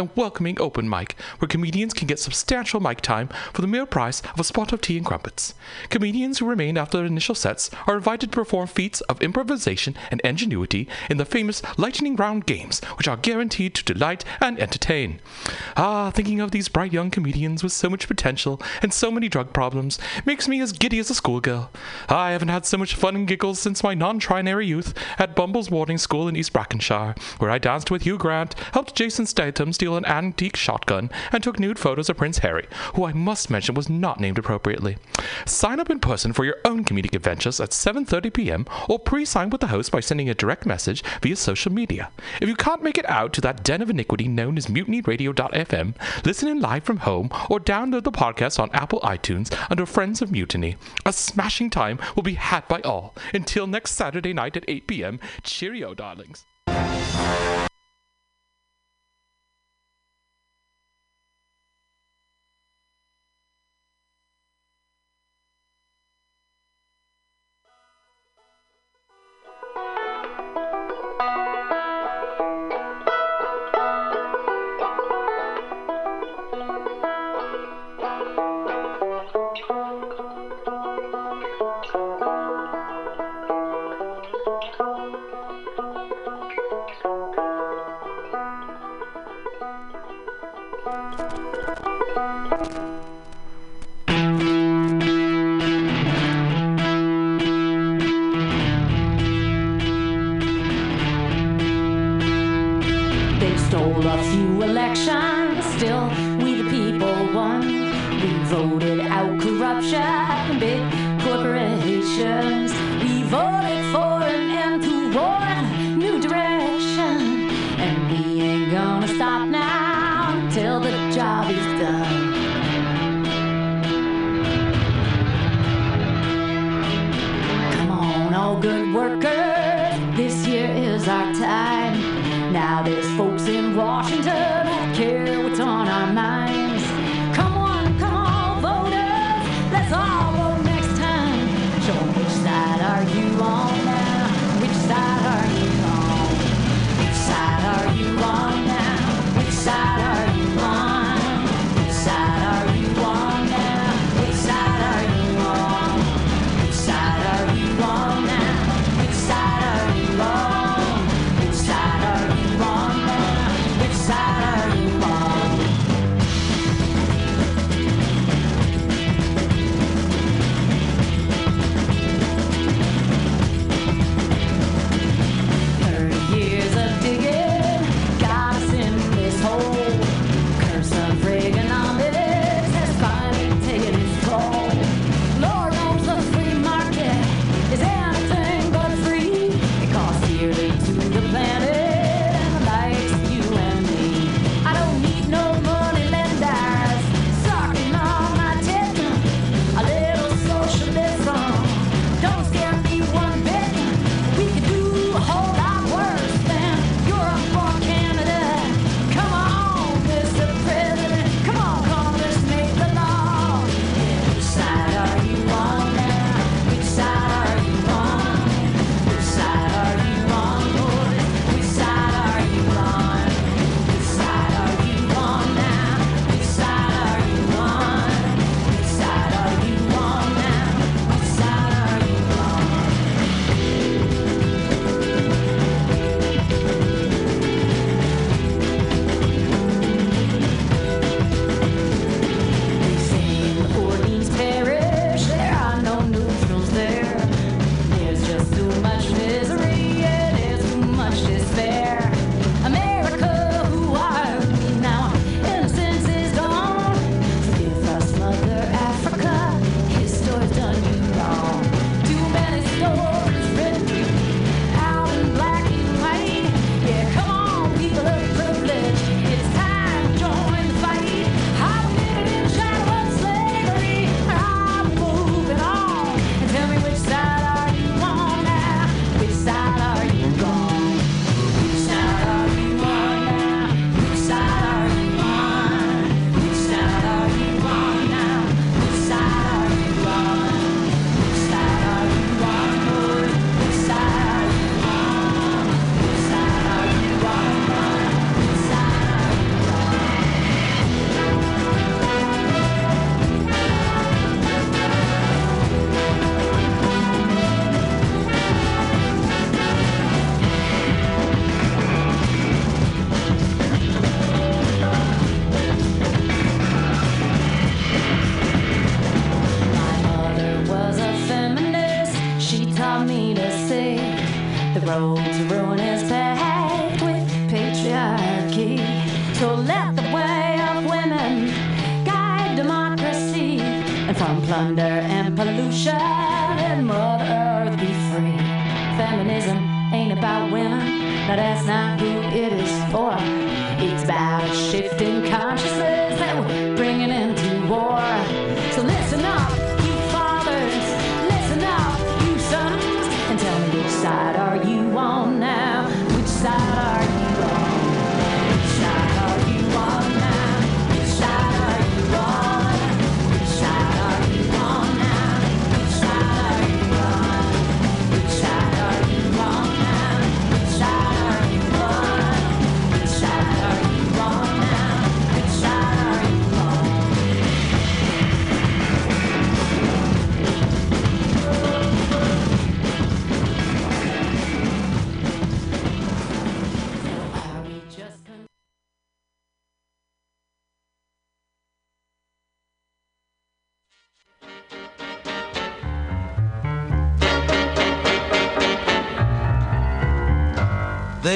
[0.00, 4.22] And welcoming open mic, where comedians can get substantial mic time for the mere price
[4.32, 5.54] of a spot of tea and crumpets.
[5.90, 10.20] Comedians who remain after their initial sets are invited to perform feats of improvisation and
[10.22, 15.20] ingenuity in the famous lightning round games, which are guaranteed to delight and entertain.
[15.76, 19.52] Ah, thinking of these bright young comedians with so much potential and so many drug
[19.52, 21.70] problems makes me as giddy as a schoolgirl.
[22.08, 25.98] I haven't had so much fun and giggles since my non-trinary youth at Bumble's boarding
[25.98, 30.04] school in East Brackenshire, where I danced with Hugh Grant, helped Jason Statham steal an
[30.06, 34.20] antique shotgun, and took nude photos of Prince Harry, who I must mention was not
[34.20, 34.96] named appropriately.
[35.46, 38.66] Sign up in person for your own comedic adventures at 7:30 p.m.
[38.88, 42.10] or pre-sign with the host by sending a direct message via social media.
[42.40, 46.48] If you can't make it out to that den of iniquity known as mutinyradio.fm, listen
[46.48, 50.76] in live from home or download the podcast on Apple iTunes under Friends of Mutiny.
[51.06, 53.14] A smashing time will be had by all.
[53.34, 55.20] Until next Saturday night at 8 p.m.
[55.42, 56.46] Cheerio, darlings.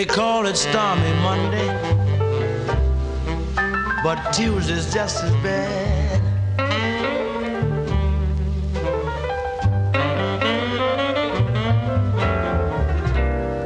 [0.04, 1.66] They call it Stormy Monday,
[4.02, 6.20] but Tuesday's just as bad.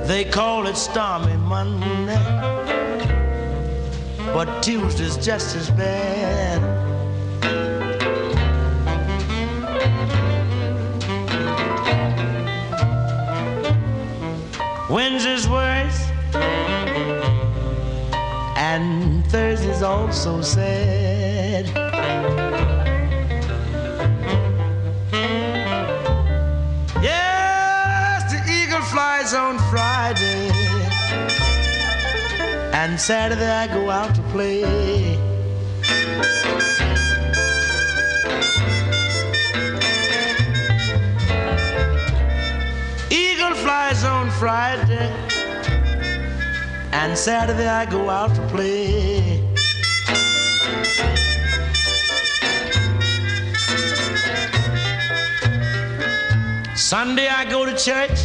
[0.06, 2.14] They call it Stormy Monday,
[4.32, 6.67] but Tuesday's just as bad.
[18.78, 21.66] And Thursday's also sad.
[27.02, 30.50] Yes, the eagle flies on Friday,
[32.72, 34.62] and Saturday I go out to play.
[43.10, 45.27] Eagle flies on Friday,
[46.92, 49.44] and Saturday I go out to play.
[56.74, 58.18] Sunday I go to church,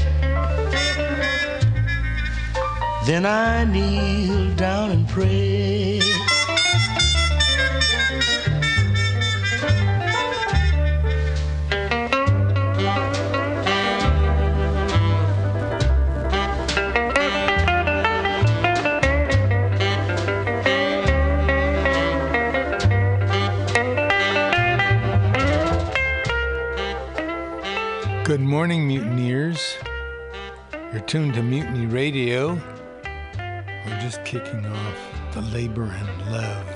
[3.06, 6.22] then I kneel down and pray.
[28.43, 29.77] Good morning, mutineers.
[30.91, 32.62] You're tuned to Mutiny Radio.
[33.38, 34.97] We're just kicking off
[35.31, 36.73] the Labor and Love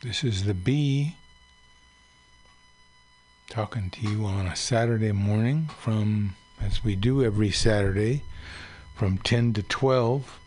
[0.00, 1.16] This is the Bee
[3.50, 8.22] talking to you on a Saturday morning from, as we do every Saturday,
[8.94, 10.38] from 10 to 12.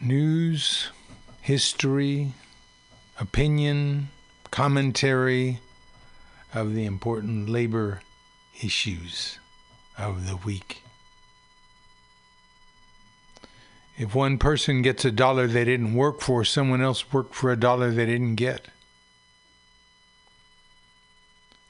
[0.00, 0.90] News,
[1.40, 2.32] history,
[3.18, 4.10] opinion,
[4.52, 5.58] commentary
[6.54, 8.02] of the important labor
[8.62, 9.40] issues
[9.98, 10.84] of the week.
[14.00, 17.60] If one person gets a dollar they didn't work for, someone else worked for a
[17.60, 18.68] dollar they didn't get.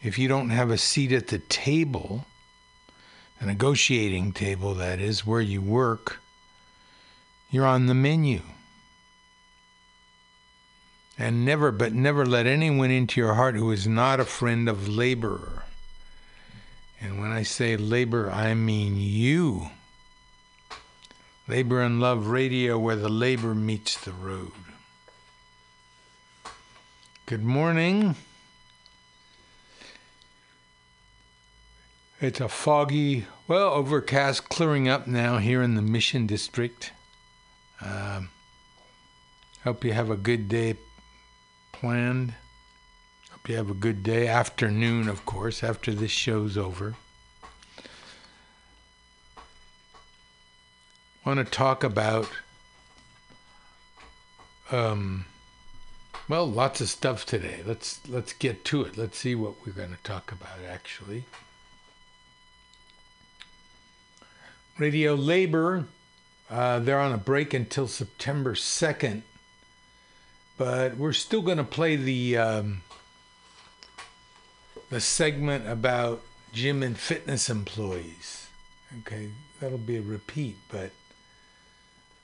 [0.01, 2.27] If you don't have a seat at the table,
[3.41, 6.21] a negotiating table that is, where you work,
[7.51, 8.43] you're on the menu.
[11.19, 14.89] And never, but never let anyone into your heart who is not a friend of
[14.89, 15.65] labor.
[17.01, 19.71] And when I say labor, I mean you.
[21.50, 24.52] Labor and Love Radio, where the labor meets the road.
[27.26, 28.14] Good morning.
[32.21, 36.92] It's a foggy, well, overcast, clearing up now here in the Mission District.
[37.80, 38.30] Um,
[39.64, 40.76] hope you have a good day
[41.73, 42.35] planned.
[43.33, 44.28] Hope you have a good day.
[44.28, 46.95] Afternoon, of course, after this show's over.
[51.25, 52.29] Want to talk about,
[54.71, 55.27] um,
[56.29, 57.61] well, lots of stuff today.
[57.65, 58.97] Let's let's get to it.
[58.97, 60.59] Let's see what we're going to talk about.
[60.69, 61.25] Actually,
[64.79, 65.87] Radio Labor.
[66.49, 69.23] Uh, they're on a break until September second,
[70.59, 72.83] but we're still going to play the um,
[74.91, 76.23] the segment about
[76.53, 78.49] gym and fitness employees.
[79.00, 80.91] Okay, that'll be a repeat, but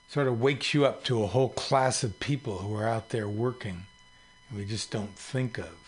[0.09, 3.29] sort of wakes you up to a whole class of people who are out there
[3.29, 3.87] working
[4.49, 5.87] and we just don't think of.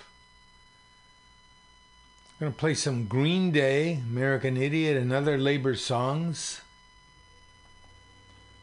[2.41, 6.61] I'm going to play some Green Day, American Idiot, and other labor songs.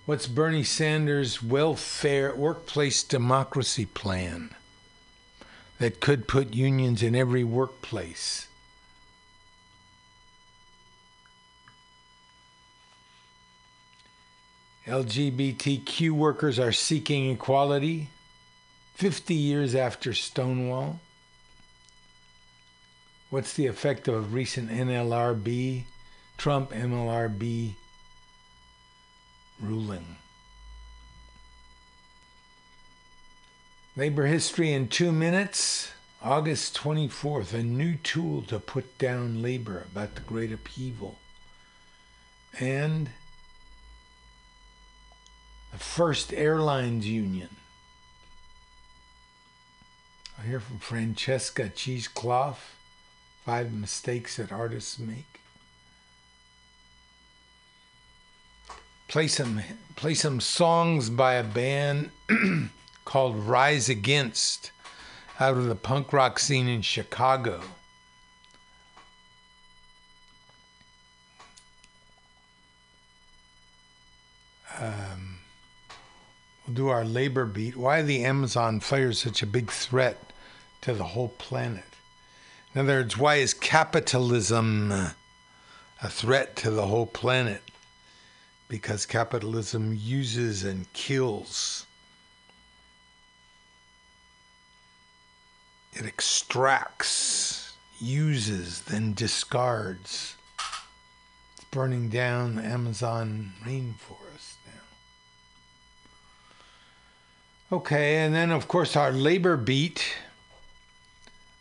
[0.05, 4.55] What's Bernie Sanders' welfare workplace democracy plan
[5.79, 8.47] that could put unions in every workplace?
[14.87, 18.09] LGBTQ workers are seeking equality
[18.93, 20.99] 50 years after Stonewall.
[23.31, 25.85] What's the effect of recent NLRB,
[26.37, 27.71] Trump NLRB
[29.59, 30.17] ruling?
[33.97, 35.91] Labor history in two minutes.
[36.21, 41.17] August 24th, a new tool to put down labor about the great upheaval.
[42.59, 43.09] And
[45.75, 47.49] the First Airlines Union.
[50.39, 52.75] I hear from Francesca Cheesecloth,
[53.43, 55.41] five mistakes that artists make.
[59.09, 59.61] Play some
[59.97, 62.11] play some songs by a band
[63.05, 64.71] called Rise Against
[65.41, 67.61] out of the punk rock scene in Chicago.
[74.79, 75.34] Um,
[76.65, 77.75] We'll do our labor beat.
[77.75, 80.33] Why the Amazon fire is such a big threat
[80.81, 81.83] to the whole planet?
[82.73, 87.61] In other words, why is capitalism a threat to the whole planet?
[88.67, 91.85] Because capitalism uses and kills.
[95.93, 100.35] It extracts, uses, then discards.
[101.53, 104.24] It's burning down the Amazon rainforest.
[107.71, 110.15] Okay, and then of course our labor beat.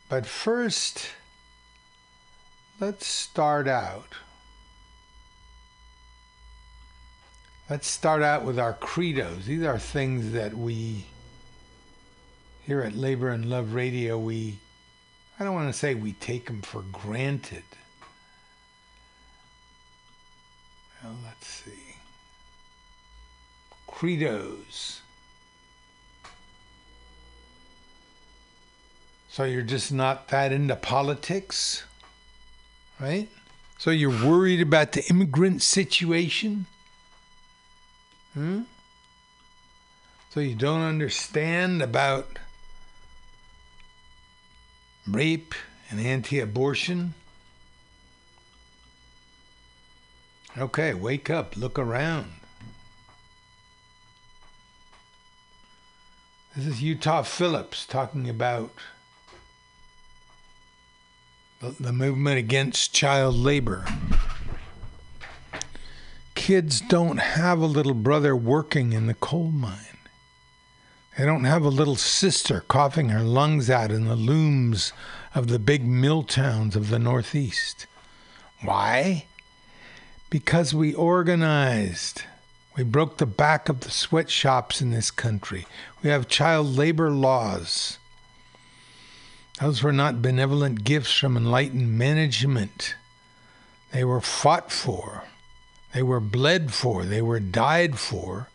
[0.08, 1.08] But first,
[2.78, 4.14] let's start out.
[7.70, 9.46] Let's start out with our credos.
[9.46, 11.06] These are things that we,
[12.66, 14.58] here at Labor and Love Radio, we,
[15.40, 17.64] I don't want to say we take them for granted.
[21.02, 21.96] Well, let's see.
[23.86, 25.00] Credos.
[29.34, 31.82] So you're just not that into politics,
[33.00, 33.28] right?
[33.78, 36.66] So you're worried about the immigrant situation?
[38.34, 38.60] Hmm?
[40.30, 42.38] So you don't understand about
[45.04, 45.56] rape
[45.90, 47.14] and anti abortion?
[50.56, 52.30] Okay, wake up, look around.
[56.54, 58.70] This is Utah Phillips talking about
[61.70, 63.84] the, movement against child labor.
[66.34, 69.98] Kids don't have a little brother working in the coal mine.
[71.16, 74.92] They don't have a little sister coughing her lungs out in the looms
[75.34, 77.86] of the big mill towns of the Northeast.
[78.62, 79.26] Why?
[80.30, 82.22] Because we organized.
[82.76, 85.66] We broke the back of the sweatshops in this country.
[86.02, 87.98] We have child labor laws.
[89.60, 92.96] Those were not benevolent gifts from enlightened management.
[93.92, 95.24] They were fought for,
[95.92, 98.48] they were bled for, they were died for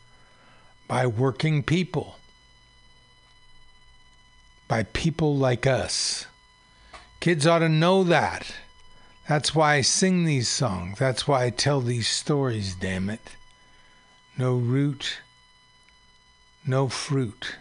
[0.88, 2.18] by working people,
[4.68, 6.26] by people like us.
[7.22, 8.54] Kids ought to know that.
[9.28, 11.00] That's why I sing these songs.
[11.00, 13.36] That's why I tell these stories, damn it
[14.40, 15.20] no root,
[16.66, 17.58] no fruit.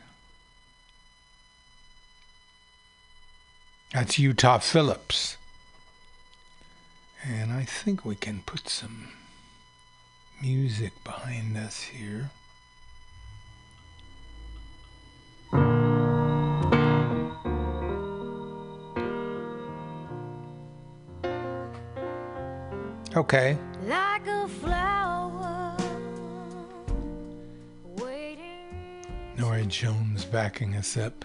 [3.92, 5.38] That's Utah Phillips.
[7.24, 9.09] And I think we can put some
[10.42, 12.31] music behind us here.
[23.16, 23.59] Okay.
[23.87, 25.77] Like a flower
[27.85, 29.03] waiting.
[29.37, 31.24] Norah Jones backing us up.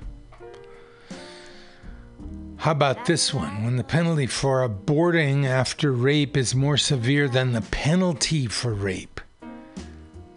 [2.63, 3.65] How about this one?
[3.65, 9.19] When the penalty for aborting after rape is more severe than the penalty for rape,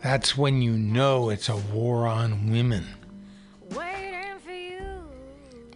[0.03, 2.85] that's when you know it's a war on women.
[3.71, 5.09] Waiting for you.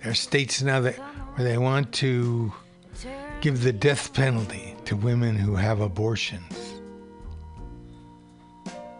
[0.02, 0.96] There are states now that
[1.36, 2.52] where they want to
[3.40, 6.80] give the death penalty to women who have abortions.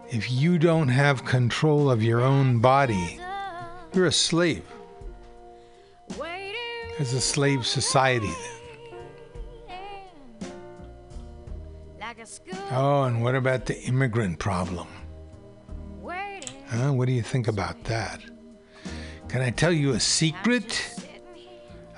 [0.09, 3.19] If you don't have control of your own body,
[3.93, 4.63] you're a slave.
[7.01, 8.35] There's a slave society.
[12.73, 14.87] Oh, and what about the immigrant problem?
[16.69, 16.93] Huh?
[16.93, 18.21] What do you think about that?
[19.29, 20.95] Can I tell you a secret?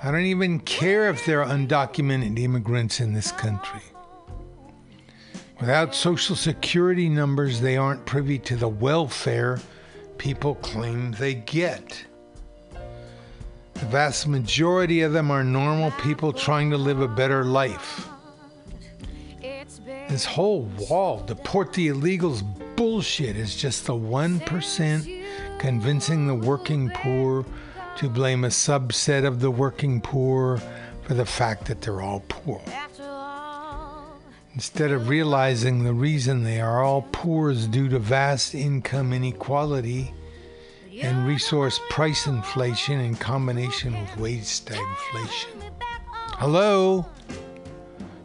[0.01, 3.81] I don't even care if there are undocumented immigrants in this country.
[5.59, 9.59] Without social security numbers, they aren't privy to the welfare
[10.17, 12.05] people claim they get.
[13.83, 18.07] The vast majority of them are normal people trying to live a better life.
[20.07, 22.43] This whole wall, deport the illegals
[22.77, 27.45] bullshit is just the 1% convincing the working poor
[27.97, 30.61] to blame a subset of the working poor
[31.01, 32.61] for the fact that they're all poor.
[34.53, 40.13] Instead of realizing the reason they are all poor is due to vast income inequality
[41.01, 45.71] and resource price inflation in combination with wage stagflation.
[46.37, 47.05] Hello?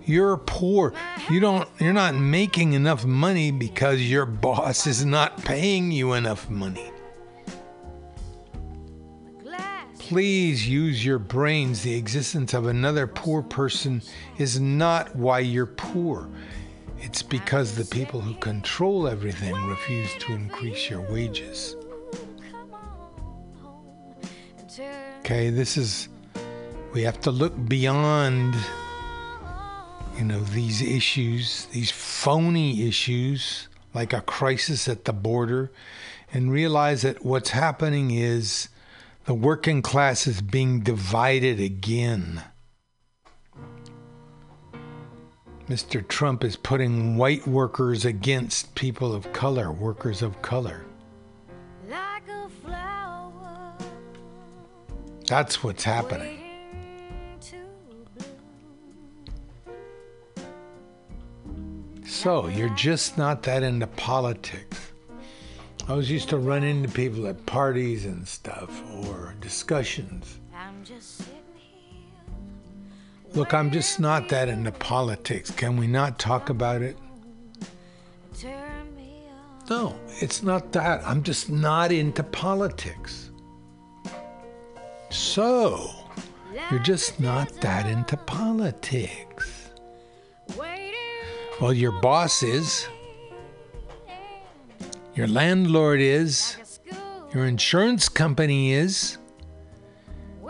[0.05, 0.95] You're poor.
[1.31, 6.49] You don't you're not making enough money because your boss is not paying you enough
[6.49, 6.91] money.
[9.99, 11.83] Please use your brains.
[11.83, 14.01] The existence of another poor person
[14.39, 16.31] is not why you're poor.
[17.01, 21.77] It's because the people who control everything refuse to increase your wages.
[25.21, 26.09] Okay, this is
[26.93, 28.55] we have to look beyond
[30.17, 35.71] you know these issues, these phony issues like a crisis at the border
[36.33, 38.69] and realize that what's happening is
[39.25, 42.43] the working class is being divided again.
[45.69, 46.07] Mr.
[46.09, 50.87] Trump is putting white workers against people of color, workers of color.
[51.91, 53.08] like
[55.29, 56.41] That's what's happening.
[62.07, 64.93] So you're just not that into politics.
[65.87, 70.41] I was used to run into people at parties and stuff or discussions.
[73.35, 75.51] Look, I'm just not that into politics.
[75.51, 76.97] Can we not talk about it?
[79.69, 81.07] No, it's not that.
[81.07, 83.28] I'm just not into politics.
[85.11, 85.91] So,
[86.71, 89.71] you're just not that into politics.
[91.61, 92.87] Well, your boss is,
[95.15, 96.57] your landlord is,
[97.35, 99.19] your insurance company is,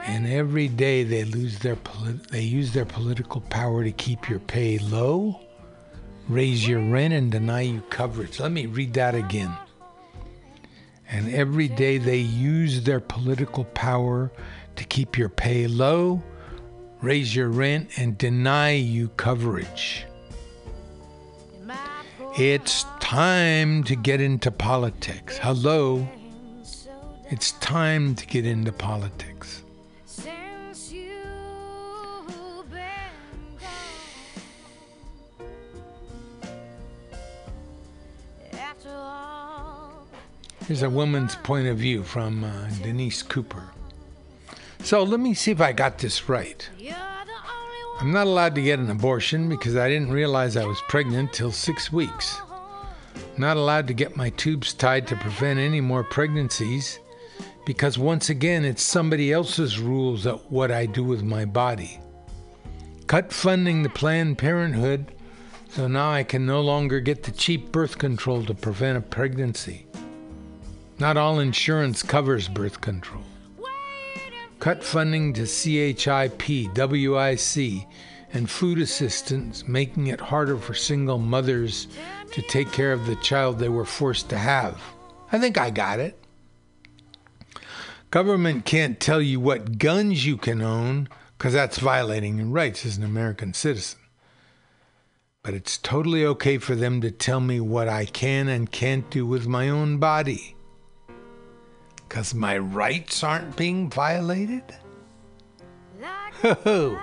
[0.05, 4.39] and every day they lose their polit- they use their political power to keep your
[4.41, 5.41] pay low,
[6.29, 8.39] raise your rent and deny you coverage.
[8.41, 9.53] Let me read that again.
[11.11, 14.31] And every day they use their political power
[14.77, 16.23] to keep your pay low,
[17.01, 20.05] raise your rent, and deny you coverage.
[22.37, 25.39] It's time to get into politics.
[25.39, 26.07] Hello.
[27.31, 29.65] It's time to get into politics.
[40.69, 43.71] Here's a woman's point of view from uh, Denise Cooper.
[44.81, 46.69] So let me see if I got this right.
[47.99, 51.53] I'm not allowed to get an abortion because I didn't realize I was pregnant till
[51.53, 52.39] six weeks.
[53.39, 56.99] Not allowed to get my tubes tied to prevent any more pregnancies
[57.65, 61.99] because once again it's somebody else's rules at what I do with my body.
[63.07, 65.15] Cut funding to Planned Parenthood
[65.71, 69.88] so now I can no longer get the cheap birth control to prevent a pregnancy.
[70.99, 73.23] Not all insurance covers birth control.
[74.59, 77.87] Cut funding to CHIP, WIC,
[78.33, 81.87] and food assistance, making it harder for single mothers
[82.33, 84.81] to take care of the child they were forced to have.
[85.31, 86.19] I think I got it.
[88.11, 92.97] Government can't tell you what guns you can own because that's violating your rights as
[92.97, 94.01] an American citizen.
[95.45, 99.25] But it's totally okay for them to tell me what I can and can't do
[99.25, 100.57] with my own body.
[102.09, 104.63] Because my rights aren't being violated?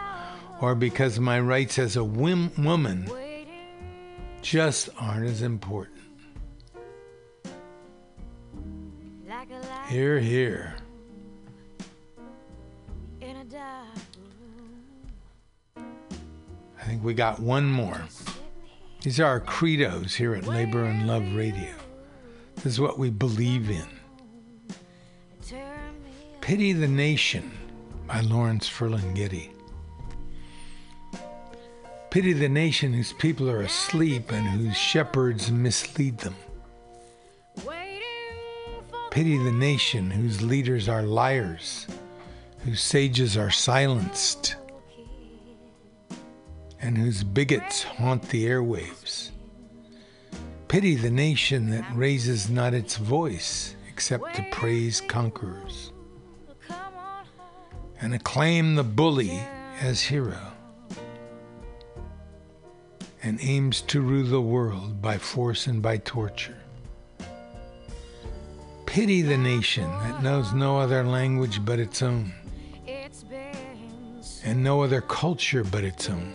[0.61, 3.11] Or because my rights as a whim- woman
[4.41, 5.97] just aren't as important.
[9.89, 10.75] Hear, hear.
[13.19, 13.87] in a dark
[15.75, 15.85] room.
[16.79, 18.01] I think we got one more.
[19.03, 21.73] These are our credos here at Labor and Love Radio.
[22.55, 23.94] This is what we believe in.
[26.45, 27.51] Pity the Nation
[28.05, 29.49] by Lawrence Ferlinghetti.
[32.11, 36.35] Pity the nation whose people are asleep and whose shepherds mislead them.
[39.09, 41.87] Pity the nation whose leaders are liars,
[42.59, 44.55] whose sages are silenced,
[46.79, 49.31] and whose bigots haunt the airwaves.
[50.67, 55.91] Pity the nation that raises not its voice except to praise conquerors.
[58.01, 59.41] And acclaim the bully
[59.81, 60.39] as hero
[63.23, 66.57] and aims to rule the world by force and by torture.
[68.85, 72.31] Pity the nation that knows no other language but its own
[72.85, 76.33] It's been so and no other culture but its own.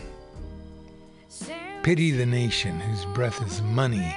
[1.83, 4.15] Pity the nation whose breath is money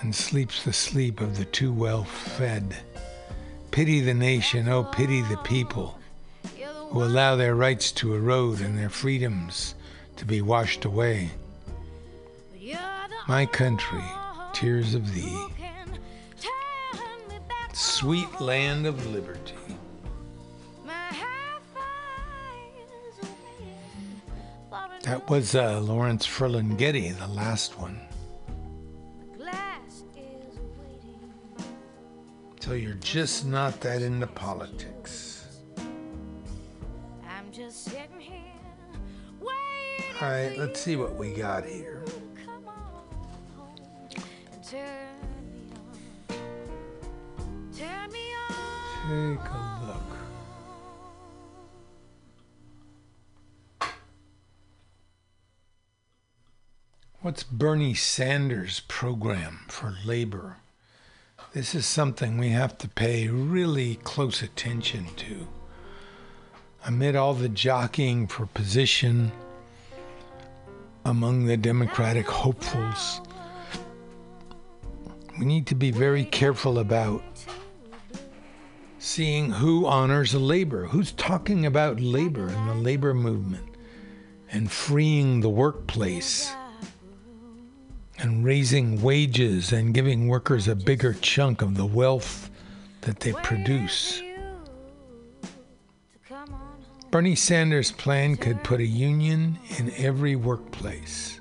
[0.00, 2.76] and sleeps the sleep of the too well fed.
[3.70, 5.99] Pity the nation, oh, pity the people
[6.90, 9.74] who allow their rights to erode and their freedoms
[10.16, 11.30] to be washed away.
[13.28, 14.02] My country,
[14.52, 15.46] tears of thee,
[17.72, 19.54] sweet land of liberty.
[25.02, 28.00] That was uh, Lawrence Ferlinghetti, the last one.
[32.60, 35.29] So you're just not that into politics.
[40.22, 42.02] All right, let's see what we got here.
[44.62, 44.98] Take
[49.08, 50.02] a look.
[57.22, 60.58] What's Bernie Sanders' program for labor?
[61.54, 65.48] This is something we have to pay really close attention to.
[66.84, 69.32] Amid all the jockeying for position
[71.04, 73.20] among the Democratic hopefuls,
[75.38, 77.22] we need to be very careful about
[78.98, 83.76] seeing who honors labor, who's talking about labor and the labor movement,
[84.52, 86.52] and freeing the workplace,
[88.18, 92.50] and raising wages and giving workers a bigger chunk of the wealth
[93.00, 94.22] that they produce.
[97.10, 101.40] Bernie Sanders' plan could put a union in every workplace.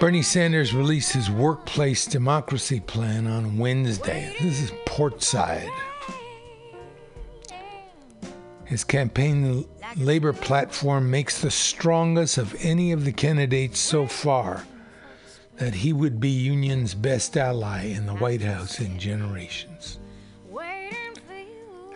[0.00, 4.34] Bernie Sanders released his workplace democracy plan on Wednesday.
[4.40, 5.70] This is Portside.
[8.64, 9.64] His campaign
[9.96, 14.64] labor platform makes the strongest of any of the candidates so far.
[15.58, 19.98] that he would be Union's best ally in the White House in generations.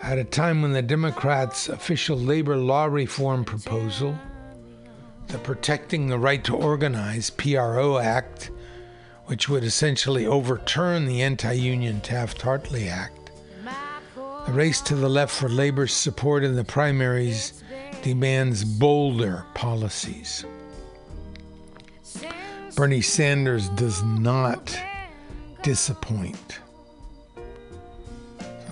[0.03, 4.19] At a time when the Democrats' official labor law reform proposal,
[5.27, 8.51] the Protecting the Right to Organize PRO Act,
[9.27, 13.31] which would essentially overturn the anti union Taft Hartley Act,
[14.45, 17.63] the race to the left for labor's support in the primaries
[18.01, 20.43] demands bolder policies.
[22.75, 24.77] Bernie Sanders does not
[25.61, 26.59] disappoint.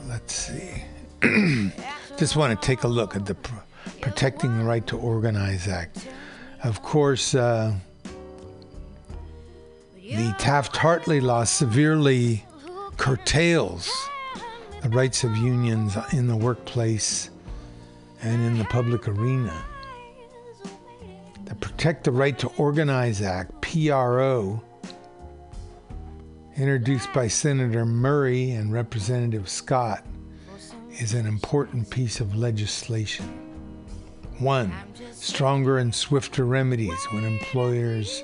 [0.10, 0.84] Let's see.
[2.17, 3.36] Just want to take a look at the
[4.01, 6.07] Protecting the Right to Organize Act.
[6.63, 7.75] Of course, uh,
[9.95, 12.43] the Taft Hartley law severely
[12.97, 13.89] curtails
[14.81, 17.29] the rights of unions in the workplace
[18.21, 19.53] and in the public arena.
[21.45, 24.62] The Protect the Right to Organize Act, PRO,
[26.57, 30.05] introduced by Senator Murray and Representative Scott,
[31.02, 33.26] is an important piece of legislation.
[34.38, 34.72] One,
[35.14, 38.24] stronger and swifter remedies when employers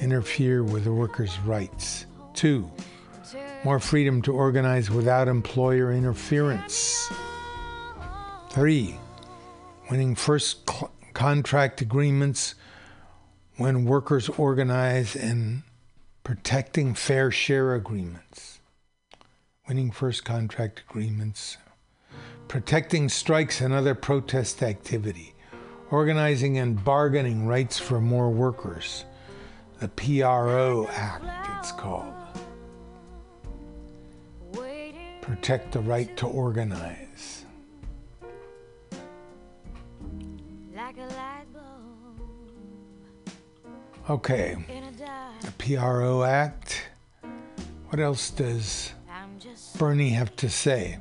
[0.00, 2.04] interfere with the workers' rights.
[2.34, 2.70] Two,
[3.64, 7.10] more freedom to organize without employer interference.
[8.50, 8.98] Three,
[9.90, 12.54] winning first cl- contract agreements
[13.56, 15.62] when workers organize and
[16.22, 18.60] protecting fair share agreements.
[19.66, 21.56] Winning first contract agreements,
[22.50, 25.32] protecting strikes and other protest activity,
[25.92, 29.04] organizing and bargaining rights for more workers.
[29.78, 31.24] The PRO Act,
[31.60, 32.12] it's called.
[35.20, 37.46] Protect the right to organize.
[44.08, 44.56] Okay,
[45.42, 46.88] the PRO Act.
[47.90, 48.90] What else does
[49.78, 50.98] Bernie have to say?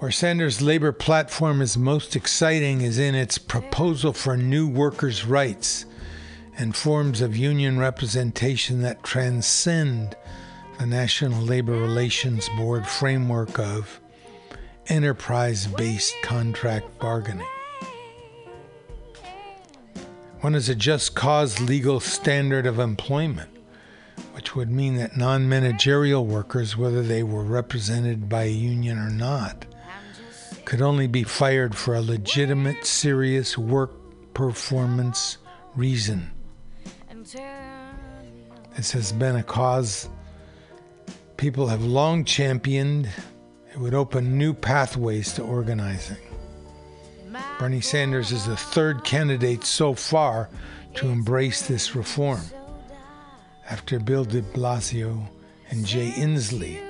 [0.00, 5.84] Where Sanders' labor platform is most exciting is in its proposal for new workers' rights
[6.56, 10.16] and forms of union representation that transcend
[10.78, 14.00] the National Labor Relations Board framework of
[14.86, 17.46] enterprise based contract bargaining.
[20.40, 23.50] One is a just cause legal standard of employment,
[24.32, 29.10] which would mean that non managerial workers, whether they were represented by a union or
[29.10, 29.66] not,
[30.70, 33.90] could only be fired for a legitimate, serious work
[34.34, 35.36] performance
[35.74, 36.30] reason.
[38.76, 40.08] This has been a cause
[41.36, 43.08] people have long championed.
[43.72, 46.22] It would open new pathways to organizing.
[47.58, 50.48] Bernie Sanders is the third candidate so far
[50.94, 52.42] to embrace this reform,
[53.68, 55.20] after Bill de Blasio
[55.68, 56.89] and Jay Inslee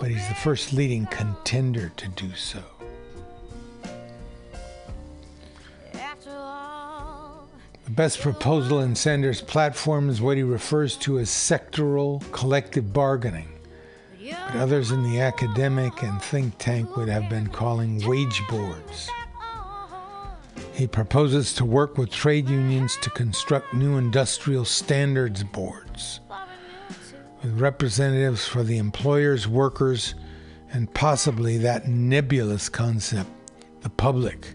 [0.00, 2.62] but he's the first leading contender to do so.
[7.84, 13.48] The best proposal in Sanders' platform is what he refers to as sectoral collective bargaining,
[14.20, 19.08] but others in the academic and think tank would have been calling wage boards.
[20.72, 25.85] He proposes to work with trade unions to construct new industrial standards boards
[27.42, 30.14] with representatives for the employers, workers,
[30.72, 33.30] and possibly that nebulous concept,
[33.80, 34.54] the public,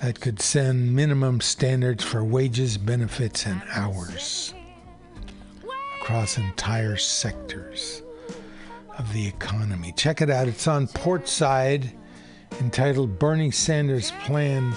[0.00, 4.54] that could send minimum standards for wages, benefits, and hours
[6.00, 8.02] across entire sectors
[8.98, 9.92] of the economy.
[9.96, 10.48] Check it out.
[10.48, 11.92] It's on Portside,
[12.60, 14.74] entitled Bernie Sanders' Plan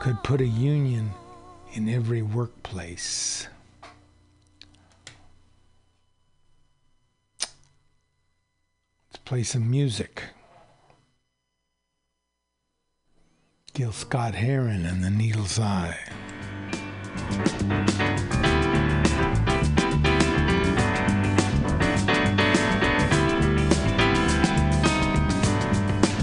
[0.00, 1.10] Could Put a Union
[1.74, 3.48] in Every Workplace.
[9.24, 10.24] Play some music.
[13.74, 15.96] Gil Scott Heron and the Needle's Eye.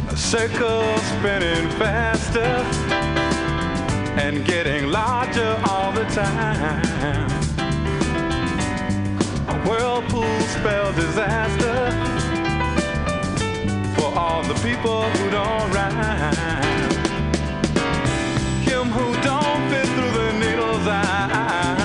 [0.10, 2.40] A circle spinning faster
[4.22, 7.32] and getting larger all the time.
[9.48, 12.19] A whirlpool spell disaster
[14.15, 16.63] all the people who don't rhyme.
[18.62, 21.79] Him who don't fit through the needle's eye.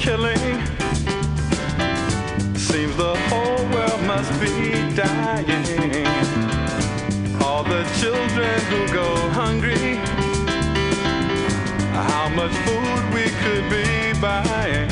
[0.00, 0.38] Killing
[2.56, 6.06] seems the whole world must be dying.
[7.42, 9.96] All the children who go hungry,
[11.92, 14.89] how much food we could be buying.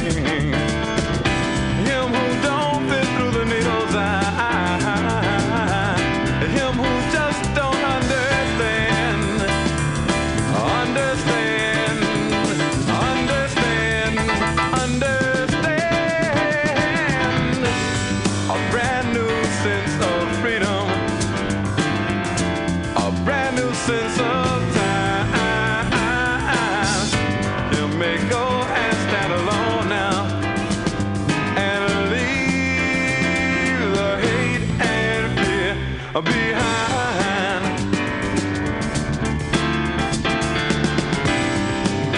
[36.23, 37.65] Behind.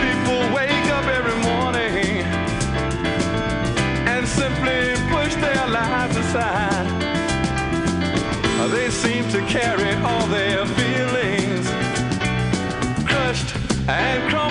[0.04, 2.24] People wake up every morning
[4.06, 6.88] and simply push their lives aside.
[8.70, 11.66] They seem to carry all their feelings
[13.04, 13.56] crushed
[13.88, 14.49] and crumpled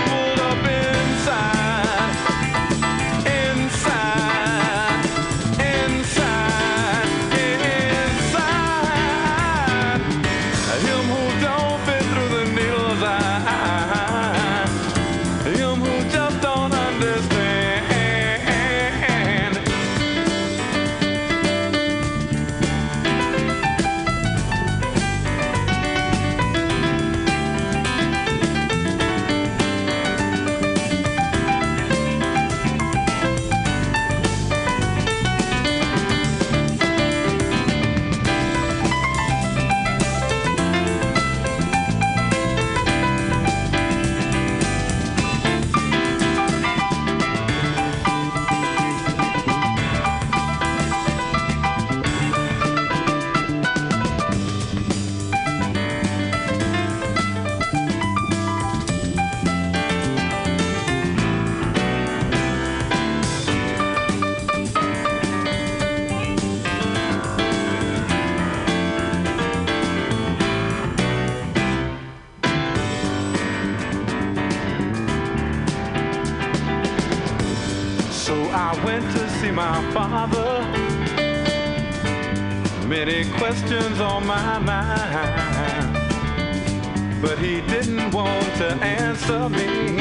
[87.61, 89.97] didn't want to answer me.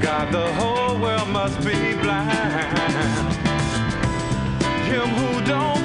[0.00, 3.36] God, the whole world must be blind.
[4.90, 5.75] Him who don't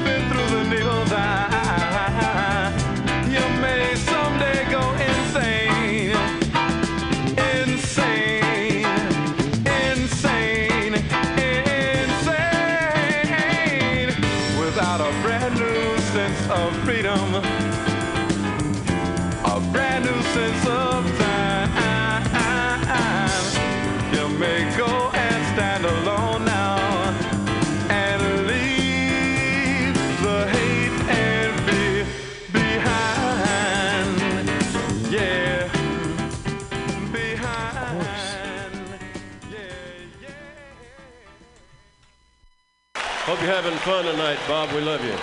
[43.82, 44.71] fun tonight, Bob.
[44.73, 45.15] We love you.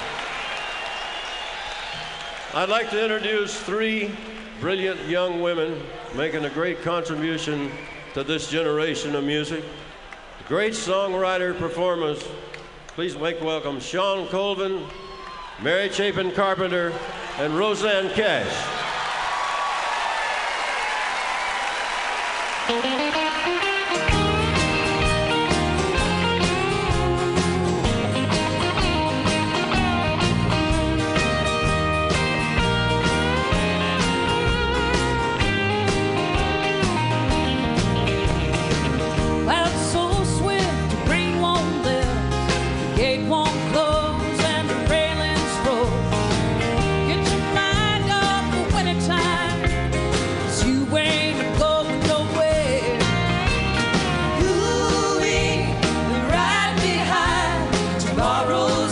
[2.55, 4.11] I'd like to introduce three
[4.61, 5.81] brilliant young women
[6.17, 7.71] making a great contribution
[8.15, 9.63] to this generation of music.
[10.49, 12.27] Great songwriter performers.
[12.89, 14.85] Please make welcome Shawn Colvin,
[15.63, 16.93] Mary Chapin Carpenter,
[17.39, 18.78] and Rosanne Cash.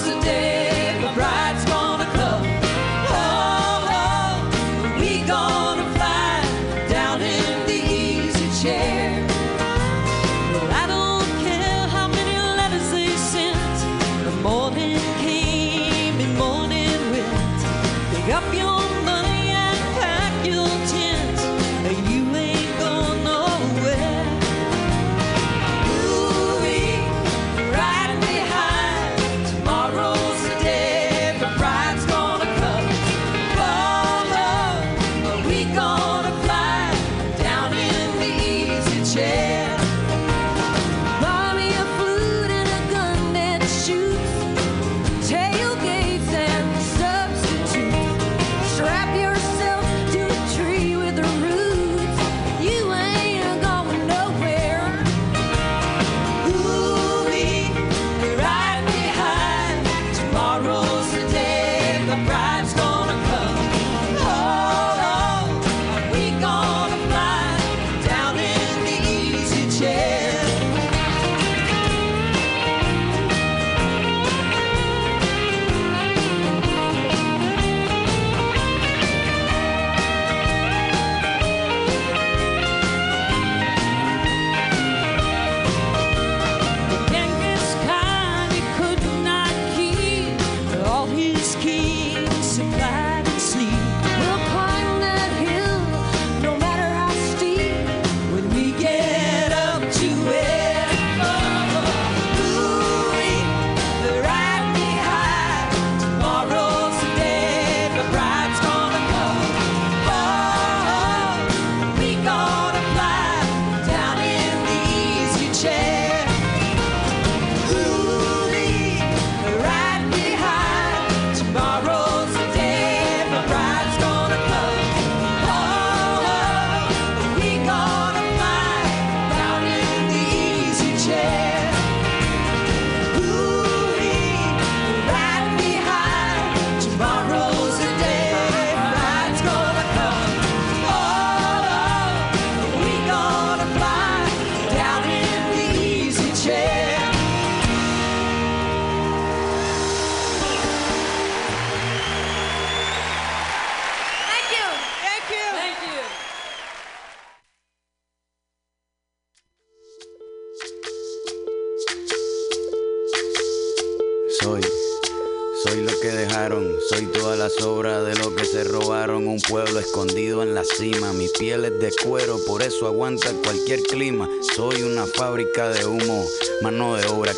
[0.05, 0.26] You'll be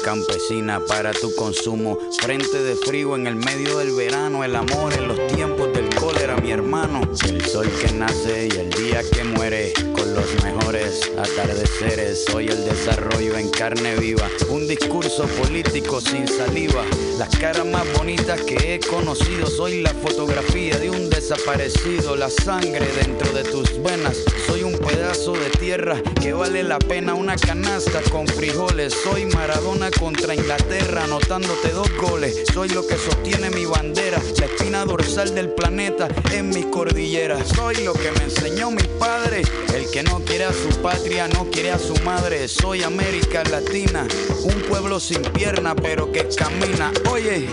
[0.09, 1.98] campesina para tu consumo.
[2.22, 6.38] Frente de frío en el medio del verano, el amor en los tiempos del cólera,
[6.38, 7.02] mi hermano.
[7.26, 12.24] El sol que nace y el día que muere, con los mejores atardeceres.
[12.24, 16.86] Soy el desarrollo en carne viva, un discurso político sin saliva.
[17.18, 22.86] Las caras más bonitas que he conocido, soy la fotografía de un desaparecido, la sangre
[23.04, 24.16] dentro de tus venas.
[24.46, 28.95] Soy un pedazo de tierra que vale la pena una canasta con frijoles.
[29.05, 32.45] Soy Maradona contra Inglaterra, anotándote dos goles.
[32.53, 37.49] Soy lo que sostiene mi bandera, la espina dorsal del planeta en mis cordilleras.
[37.49, 39.43] Soy lo que me enseñó mi padre,
[39.74, 42.49] el que no quiere a su patria, no quiere a su madre.
[42.49, 44.07] Soy América Latina,
[44.43, 46.93] un pueblo sin pierna pero que camina.
[47.11, 47.49] Oye,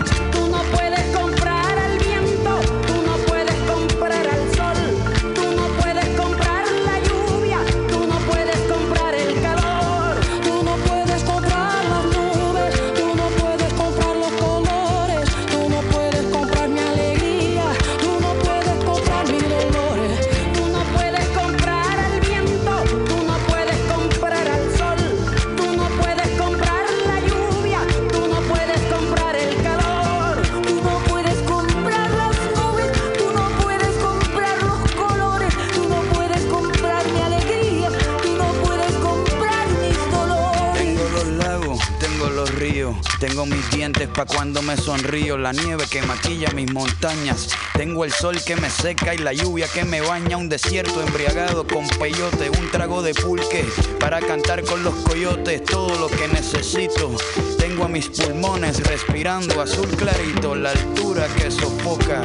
[43.45, 48.41] mis dientes pa' cuando me sonrío, la nieve que maquilla mis montañas, tengo el sol
[48.45, 52.71] que me seca y la lluvia que me baña, un desierto embriagado con peyote, un
[52.71, 53.65] trago de pulque
[53.99, 57.15] para cantar con los coyotes, todo lo que necesito.
[57.57, 62.23] Tengo a mis pulmones respirando azul clarito, la altura que sofoca.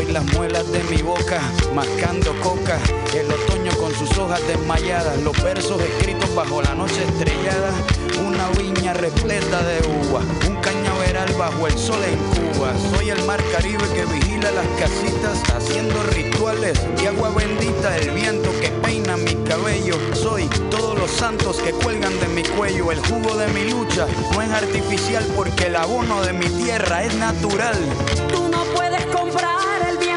[0.00, 1.42] Soy las muelas de mi boca,
[1.74, 2.78] mascando coca,
[3.14, 7.70] el otoño con sus hojas desmayadas, los versos escritos bajo la noche estrellada,
[8.26, 9.78] una viña repleta de
[10.08, 12.72] uva, un cañaveral bajo el sol en Cuba.
[12.96, 18.48] Soy el mar Caribe que vigila las casitas, haciendo rituales y agua bendita, el viento
[18.58, 19.98] que peina mi cabello.
[20.14, 24.40] Soy todos los santos que cuelgan de mi cuello, el jugo de mi lucha no
[24.40, 27.76] es artificial porque el abono de mi tierra es natural.
[29.12, 30.09] Comprar el viento,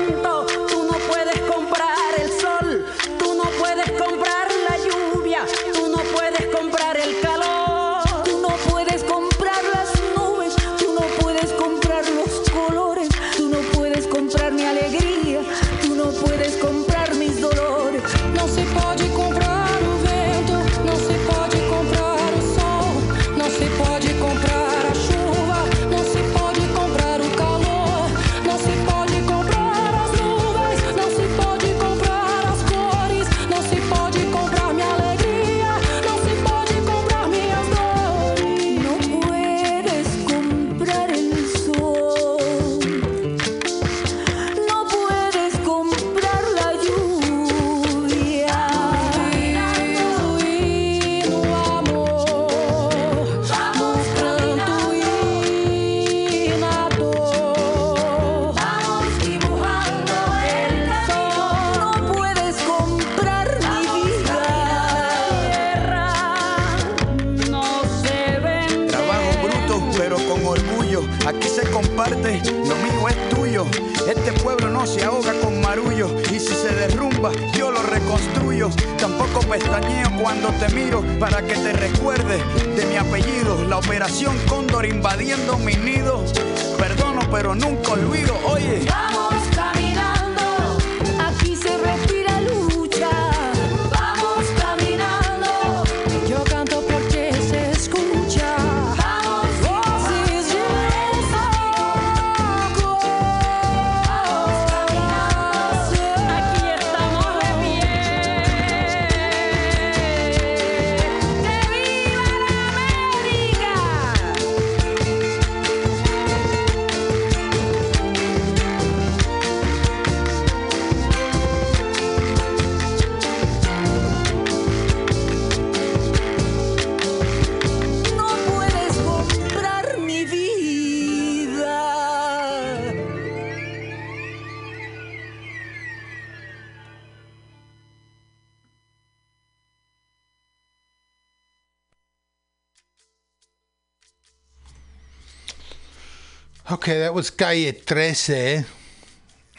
[146.74, 148.66] Okay, that was Calle 13.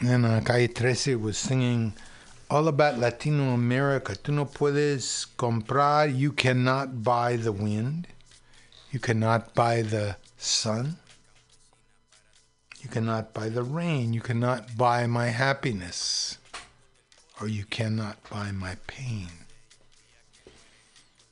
[0.01, 1.93] And uh, Calle 13 was singing
[2.49, 4.17] all about Latino America.
[4.21, 8.07] Tú no puedes comprar, you cannot buy the wind.
[8.91, 10.97] You cannot buy the sun.
[12.81, 14.11] You cannot buy the rain.
[14.11, 16.37] You cannot buy my happiness.
[17.39, 19.29] Or you cannot buy my pain.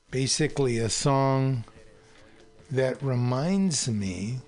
[0.09, 1.65] Basically, a song
[2.71, 4.39] that reminds me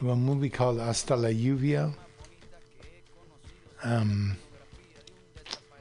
[0.00, 1.92] of a movie called Hasta la Lluvia
[3.82, 4.36] um,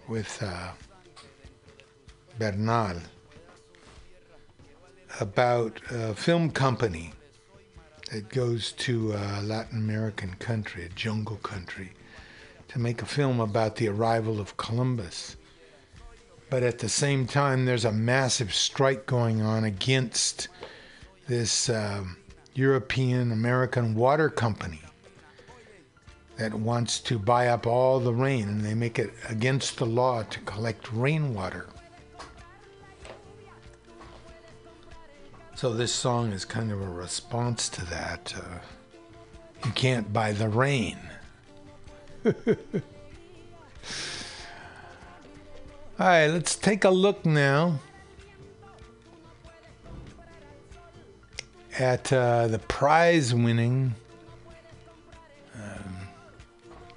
[0.08, 0.72] with uh,
[2.40, 2.98] Bernal
[5.20, 7.14] about a film company
[8.12, 11.92] that goes to a Latin American country, a jungle country,
[12.70, 15.36] to make a film about the arrival of Columbus.
[16.50, 20.48] But at the same time, there's a massive strike going on against
[21.28, 22.18] this um,
[22.58, 24.82] European American water company
[26.38, 30.24] that wants to buy up all the rain, and they make it against the law
[30.24, 31.68] to collect rainwater.
[35.54, 38.34] So this song is kind of a response to that.
[38.36, 38.58] Uh,
[39.64, 40.98] you can't buy the rain.
[42.26, 42.34] All
[46.00, 47.80] right, let's take a look now
[51.80, 53.94] at uh, the prize winning
[55.56, 55.96] um,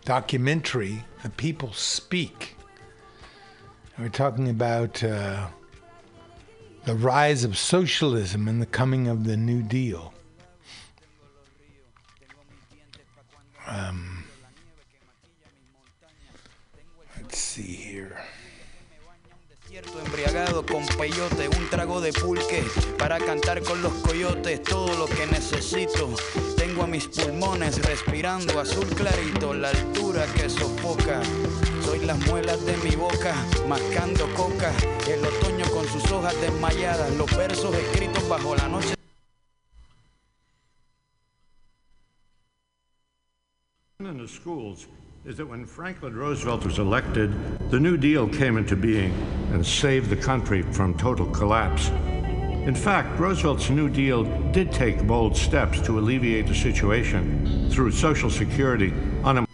[0.05, 2.57] documentary, The People Speak.
[3.97, 5.49] And we're talking about uh,
[6.85, 10.15] the rise of socialism and the coming of the New Deal.
[13.67, 14.25] Um,
[17.17, 18.25] let's see here.
[20.05, 22.63] Embriagado con peyote, un trago de pulque
[22.99, 26.11] para cantar con los coyotes, todo lo que necesito.
[26.57, 31.23] Tengo a mis pulmones respirando azul clarito, la altura que sofoca.
[31.85, 33.35] Soy las muelas de mi boca,
[33.69, 34.73] mascando coca.
[35.09, 38.95] El otoño con sus hojas desmayadas, los versos escritos bajo la noche.
[44.11, 44.89] in the schools
[45.25, 47.31] is that when Franklin Roosevelt was elected,
[47.71, 49.13] the New Deal came into being
[49.53, 51.89] and saved the country from total collapse.
[52.65, 58.31] In fact, Roosevelt's New Deal did take bold steps to alleviate the situation through Social
[58.31, 58.93] Security,
[59.25, 59.51] unemployment.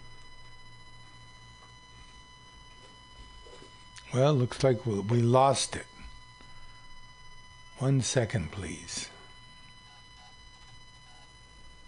[4.13, 5.85] Well, looks like we we lost it.
[7.79, 9.09] One second, please.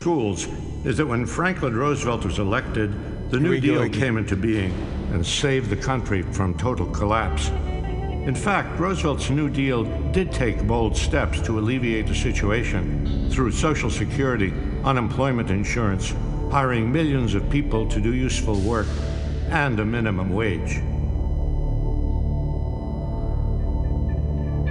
[0.01, 0.47] Schools
[0.85, 4.71] is that when Franklin Roosevelt was elected, the New Deal came into being
[5.11, 7.49] and saved the country from total collapse.
[7.49, 9.83] In fact, Roosevelt's New Deal
[10.13, 14.53] did take bold steps to alleviate the situation through Social Security,
[14.85, 16.15] unemployment insurance,
[16.49, 18.87] hiring millions of people to do useful work,
[19.49, 20.79] and a minimum wage.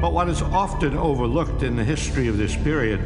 [0.01, 3.01] But what is often overlooked in the history of this period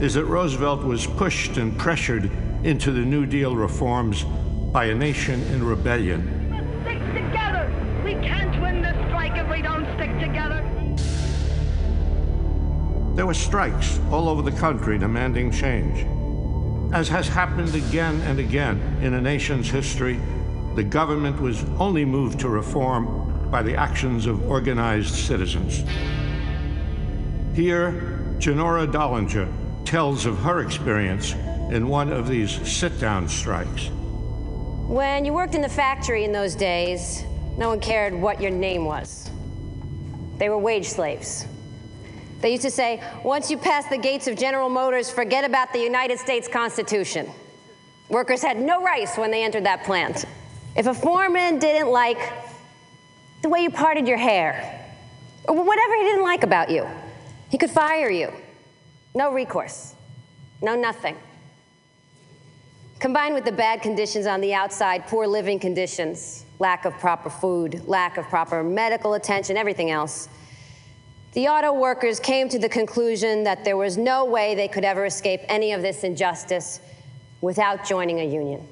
[0.00, 2.30] is that Roosevelt was pushed and pressured
[2.64, 4.24] into the New Deal reforms
[4.72, 6.82] by a nation in rebellion.
[6.82, 7.72] Stick together!
[8.04, 10.62] We can't win this strike if we don't stick together.
[13.14, 16.06] There were strikes all over the country demanding change.
[16.92, 20.20] As has happened again and again in a nation's history,
[20.74, 25.84] the government was only moved to reform by the actions of organized citizens.
[27.54, 29.50] Here, Genora Dollinger
[29.86, 31.32] tells of her experience
[31.70, 33.88] in one of these sit down strikes.
[34.88, 37.24] When you worked in the factory in those days,
[37.56, 39.30] no one cared what your name was.
[40.38, 41.46] They were wage slaves.
[42.40, 45.78] They used to say, once you pass the gates of General Motors, forget about the
[45.78, 47.30] United States Constitution.
[48.08, 50.26] Workers had no rights when they entered that plant.
[50.76, 52.18] If a foreman didn't like
[53.42, 54.84] the way you parted your hair,
[55.48, 56.86] or whatever he didn't like about you,
[57.48, 58.32] he could fire you.
[59.16, 59.94] No recourse.
[60.60, 61.16] No nothing.
[62.98, 67.88] Combined with the bad conditions on the outside, poor living conditions, lack of proper food,
[67.88, 70.28] lack of proper medical attention, everything else,
[71.32, 75.06] the auto workers came to the conclusion that there was no way they could ever
[75.06, 76.80] escape any of this injustice
[77.40, 78.68] without joining a union.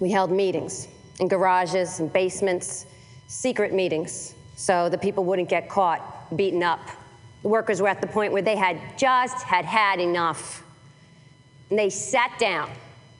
[0.00, 0.88] We held meetings
[1.20, 2.86] in garages and basements,
[3.28, 6.80] secret meetings, so the people wouldn't get caught, beaten up.
[7.44, 10.64] The workers were at the point where they had just had had enough.
[11.68, 12.70] And they sat down.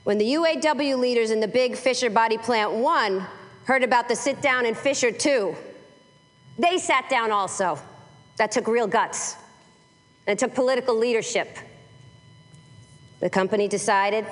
[0.05, 3.27] When the UAW leaders in the big Fisher Body Plant 1
[3.67, 5.55] heard about the sit down in Fisher 2,
[6.59, 7.79] they sat down also.
[8.39, 9.37] That took real guts.
[10.27, 11.59] And it took political leadership.
[13.21, 14.25] The company decided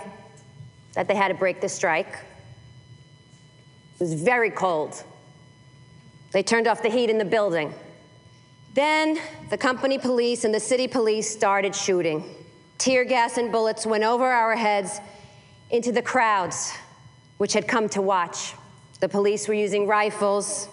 [0.94, 2.14] that they had to break the strike.
[3.96, 5.04] It was very cold.
[6.30, 7.74] They turned off the heat in the building.
[8.74, 9.18] Then
[9.50, 12.24] the company police and the city police started shooting.
[12.78, 15.00] Tear gas and bullets went over our heads
[15.70, 16.72] into the crowds,
[17.36, 18.54] which had come to watch.
[19.00, 20.68] The police were using rifles,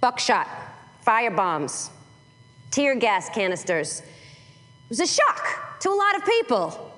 [0.00, 0.48] buckshot,
[1.02, 1.90] fire bombs,
[2.70, 4.00] tear gas canisters.
[4.00, 4.06] It
[4.90, 6.92] was a shock to a lot of people.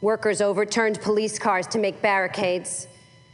[0.00, 2.86] Workers overturned police cars to make barricades.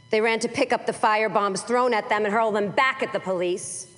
[0.09, 3.03] They ran to pick up the fire bombs thrown at them and hurl them back
[3.03, 3.92] at the police.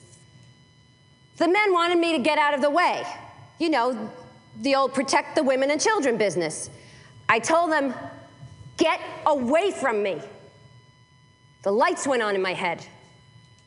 [1.37, 3.05] The men wanted me to get out of the way.
[3.59, 4.11] You know,
[4.61, 6.69] the old protect the women and children business.
[7.27, 7.93] I told them,
[8.77, 10.21] get away from me.
[11.63, 12.85] The lights went on in my head.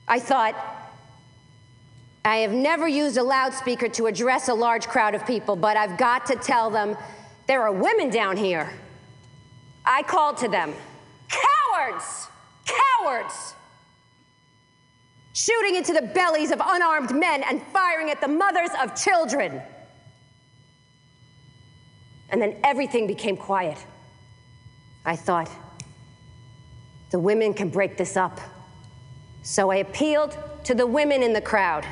[0.06, 0.54] I thought,
[2.24, 5.98] I have never used a loudspeaker to address a large crowd of people, but I've
[5.98, 6.96] got to tell them
[7.46, 8.70] there are women down here.
[9.84, 10.74] I called to them,
[11.28, 12.28] cowards,
[12.66, 13.54] cowards,
[15.39, 19.62] shooting into the bellies of unarmed men and firing at the mothers of children.
[22.30, 23.78] And then everything became quiet.
[25.05, 25.49] I thought,
[27.11, 28.41] the women can break this up.
[29.43, 31.86] So I appealed to the women in the crowd.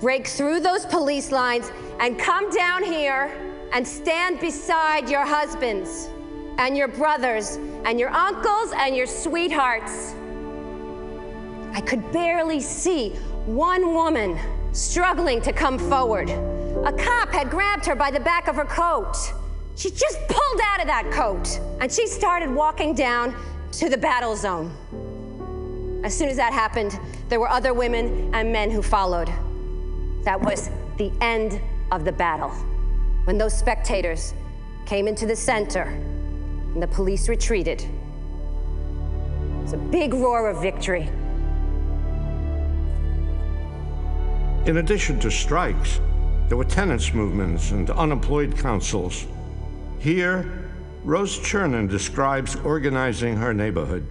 [0.00, 1.70] Break through those police lines
[2.00, 3.30] and come down here
[3.74, 6.08] and stand beside your husbands
[6.56, 10.14] and your brothers and your uncles and your sweethearts.
[11.74, 13.10] I could barely see
[13.46, 14.38] one woman
[14.72, 16.30] struggling to come forward.
[16.30, 19.16] A cop had grabbed her by the back of her coat.
[19.74, 23.34] She just pulled out of that coat and she started walking down
[23.72, 24.70] to the battle zone.
[26.04, 26.96] As soon as that happened,
[27.28, 29.32] there were other women and men who followed.
[30.22, 31.60] That was the end
[31.90, 32.50] of the battle.
[33.24, 34.32] When those spectators
[34.86, 37.88] came into the center and the police retreated, it
[39.62, 41.10] was a big roar of victory.
[44.66, 46.00] In addition to strikes,
[46.48, 49.26] there were tenants' movements and unemployed councils.
[49.98, 50.70] Here,
[51.04, 54.06] Rose Chernin describes organizing her neighborhood.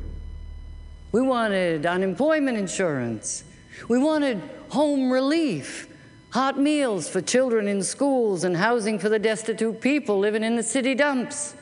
[1.11, 3.43] We wanted unemployment insurance.
[3.87, 5.87] We wanted home relief,
[6.29, 10.61] hot meals for children in schools, and housing for the destitute people living in the
[10.61, 11.55] city dumps.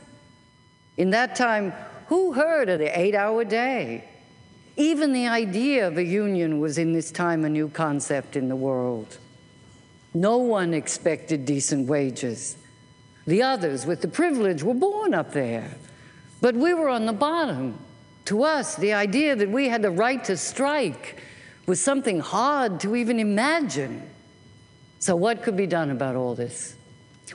[0.98, 1.72] In that time,
[2.08, 4.11] who heard of the eight hour day?
[4.78, 8.56] Even the idea of a union was in this time a new concept in the
[8.56, 9.18] world.
[10.14, 12.58] No one expected decent wages.
[13.28, 15.76] The others with the privilege were born up there.
[16.42, 17.78] But we were on the bottom.
[18.26, 21.22] To us, the idea that we had the right to strike
[21.66, 24.10] was something hard to even imagine.
[25.00, 26.76] So, what could be done about all this?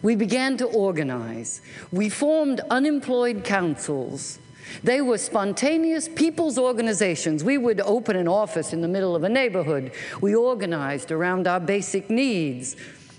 [0.03, 1.63] We began to organize.
[1.91, 4.39] We formed unemployed councils.
[4.83, 7.45] They were spontaneous people's organizations.
[7.45, 9.93] We would open an office in the middle of a neighborhood.
[10.21, 12.77] We organized around our basic needs.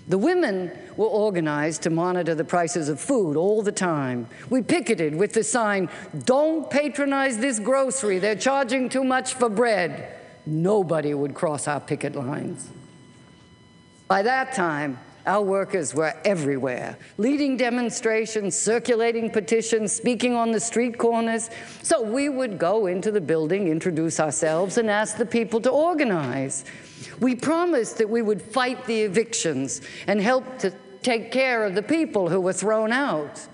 [0.08, 4.26] The women were organized to monitor the prices of food all the time.
[4.48, 5.90] We picketed with the sign,
[6.24, 10.14] Don't patronize this grocery, they're charging too much for bread.
[10.46, 12.70] Nobody would cross our picket lines.
[14.06, 20.96] By that time, our workers were everywhere, leading demonstrations, circulating petitions, speaking on the street
[20.96, 21.50] corners.
[21.82, 26.64] So we would go into the building, introduce ourselves, and ask the people to organize.
[27.20, 30.72] We promised that we would fight the evictions and help to
[31.02, 33.46] take care of the people who were thrown out.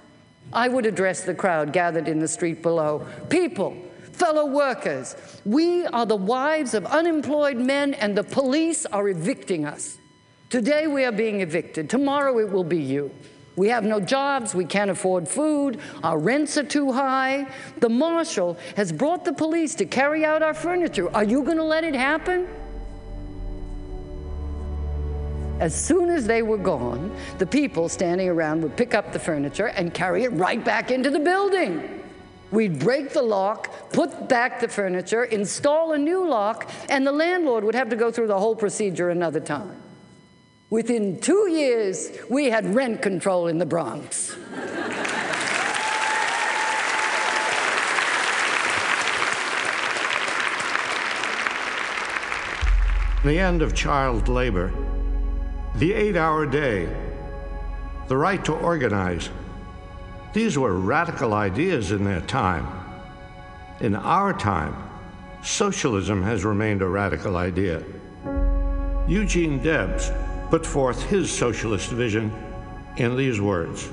[0.53, 3.05] I would address the crowd gathered in the street below.
[3.29, 3.77] People,
[4.13, 9.99] fellow workers, we are the wives of unemployed men, and the police are evicting us.
[10.55, 11.91] Today we are being evicted.
[11.91, 13.11] Tomorrow it will be you.
[13.57, 17.53] We have no jobs, we can't afford food, our rents are too high.
[17.81, 21.13] The marshal has brought the police to carry out our furniture.
[21.13, 22.47] Are you going to let it happen?
[25.59, 29.67] As soon as they were gone, the people standing around would pick up the furniture
[29.67, 32.01] and carry it right back into the building.
[32.53, 37.65] We'd break the lock, put back the furniture, install a new lock, and the landlord
[37.65, 39.81] would have to go through the whole procedure another time.
[40.75, 44.35] Within two years, we had rent control in the Bronx.
[53.23, 54.73] The end of child labor,
[55.77, 56.89] the eight hour day,
[58.09, 59.31] the right to organize.
[60.33, 62.67] These were radical ideas in their time.
[63.79, 64.75] In our time,
[65.41, 67.85] socialism has remained a radical idea.
[69.07, 70.11] Eugene Debs
[70.55, 72.33] put forth his socialist vision
[72.97, 73.91] in these words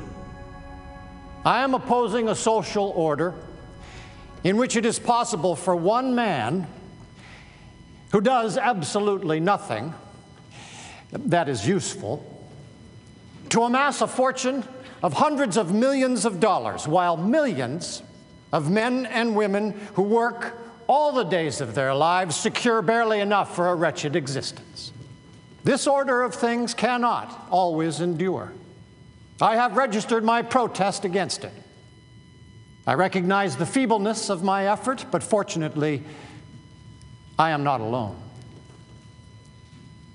[1.43, 3.33] I am opposing a social order
[4.43, 6.67] in which it is possible for one man
[8.11, 9.91] who does absolutely nothing
[11.11, 12.23] that is useful
[13.49, 14.63] to amass a fortune
[15.01, 18.03] of hundreds of millions of dollars, while millions
[18.53, 20.55] of men and women who work
[20.85, 24.90] all the days of their lives secure barely enough for a wretched existence.
[25.63, 28.51] This order of things cannot always endure.
[29.39, 31.53] I have registered my protest against it.
[32.85, 36.03] I recognize the feebleness of my effort, but fortunately,
[37.37, 38.17] I am not alone.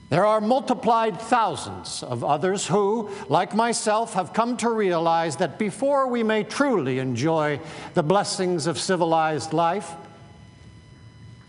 [0.08, 6.06] There are multiplied thousands of others who, like myself, have come to realize that before
[6.06, 7.58] we may truly enjoy
[7.94, 9.90] the blessings of civilized life,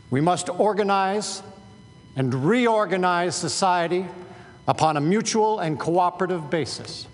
[0.10, 1.44] we must organize
[2.18, 4.06] and reorganize society
[4.68, 7.08] upon a mutual and cooperative basis.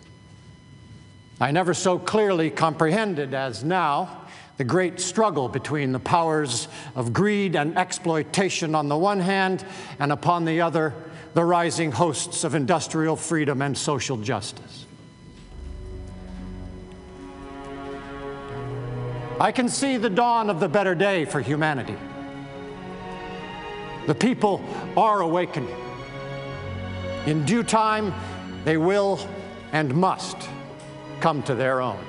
[1.39, 4.22] I never so clearly comprehended as now
[4.58, 9.66] the great struggle between the powers of greed and exploitation on the one hand,
[9.99, 10.93] and upon the other,
[11.34, 14.86] the rising hosts of industrial freedom and social justice.
[19.39, 21.97] I can see the dawn of the better day for humanity.
[24.06, 24.62] The people
[24.97, 25.76] are awakening.
[27.26, 28.14] In due time,
[28.66, 29.20] they will
[29.72, 30.49] and must
[31.22, 32.04] come to their own.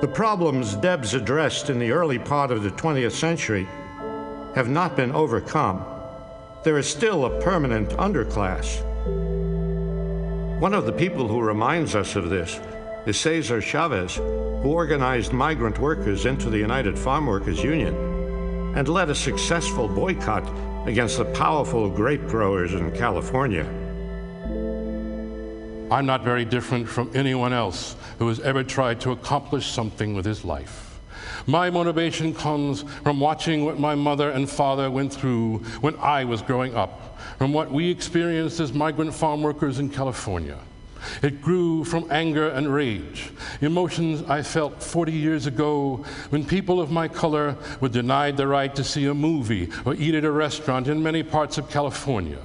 [0.00, 3.66] The problems Debs addressed in the early part of the 20th century
[4.54, 5.97] have not been overcome.
[6.64, 8.82] There is still a permanent underclass.
[10.58, 12.60] One of the people who reminds us of this
[13.06, 17.94] is Cesar Chavez, who organized migrant workers into the United Farm Workers Union
[18.76, 20.42] and led a successful boycott
[20.88, 23.64] against the powerful grape growers in California.
[25.92, 30.24] I'm not very different from anyone else who has ever tried to accomplish something with
[30.24, 30.87] his life.
[31.46, 36.42] My motivation comes from watching what my mother and father went through when I was
[36.42, 40.58] growing up, from what we experienced as migrant farm workers in California.
[41.22, 46.90] It grew from anger and rage, emotions I felt 40 years ago when people of
[46.90, 50.88] my color were denied the right to see a movie or eat at a restaurant
[50.88, 52.40] in many parts of California.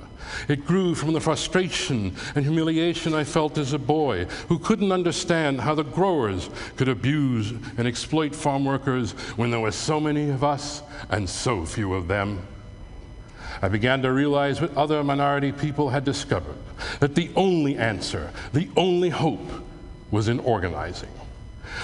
[0.48, 5.62] It grew from the frustration and humiliation I felt as a boy who couldn't understand
[5.62, 10.44] how the growers could abuse and exploit farm workers when there were so many of
[10.44, 12.46] us and so few of them.
[13.62, 16.58] I began to realize what other minority people had discovered
[17.00, 19.50] that the only answer, the only hope,
[20.12, 21.10] was in organizing.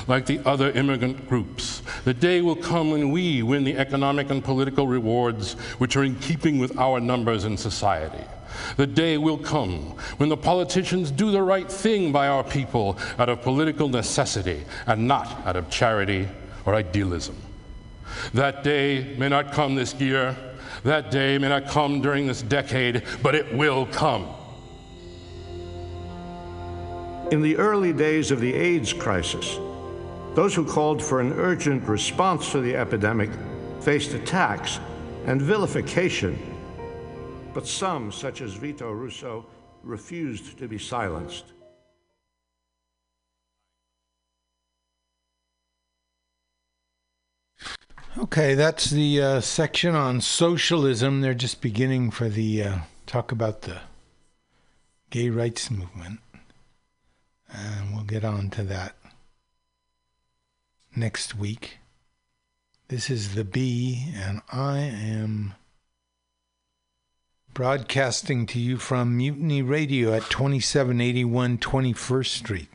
[0.08, 4.44] Like the other immigrant groups, the day will come when we win the economic and
[4.44, 8.24] political rewards which are in keeping with our numbers in society.
[8.78, 13.30] The day will come when the politicians do the right thing by our people out
[13.30, 16.28] of political necessity and not out of charity
[16.66, 17.36] or idealism.
[18.34, 20.36] That day may not come this year,
[20.84, 24.28] that day may not come during this decade, but it will come.
[27.32, 29.60] In the early days of the AIDS crisis,
[30.36, 33.30] those who called for an urgent response to the epidemic
[33.82, 34.80] faced attacks
[35.26, 36.38] and vilification.
[37.54, 39.46] But some, such as Vito Russo,
[39.84, 41.46] refused to be silenced.
[48.18, 51.22] Okay, that's the uh, section on socialism.
[51.22, 53.80] They're just beginning for the uh, talk about the
[55.10, 56.20] gay rights movement.
[57.52, 58.96] And we'll get on to that
[60.96, 61.80] next week.
[62.90, 65.56] This is the B, and I am
[67.54, 72.70] broadcasting to you from Mutiny Radio at 2781 21st Street.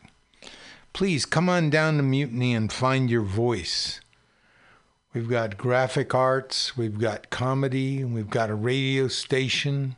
[0.92, 4.00] Please come on down to Mutiny and find your voice.
[5.12, 9.96] We've got graphic arts, we've got comedy, we've got a radio station,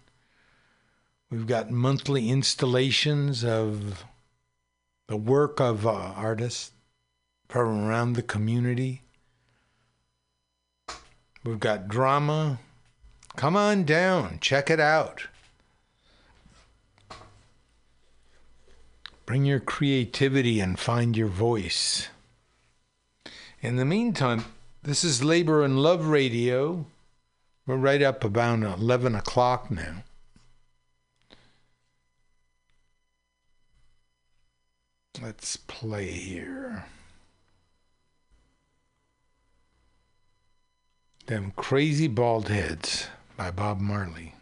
[1.30, 4.04] we've got monthly installations of
[5.08, 6.72] the work of uh, artists
[7.48, 9.02] from around the community.
[11.44, 12.58] We've got drama.
[13.36, 15.26] Come on down, check it out.
[19.26, 22.08] Bring your creativity and find your voice.
[23.60, 24.46] In the meantime,
[24.82, 26.86] this is Labor and Love Radio.
[27.66, 30.04] We're right up about 11 o'clock now.
[35.20, 36.86] Let's play here.
[41.26, 44.34] Them Crazy Bald Heads by Bob Marley.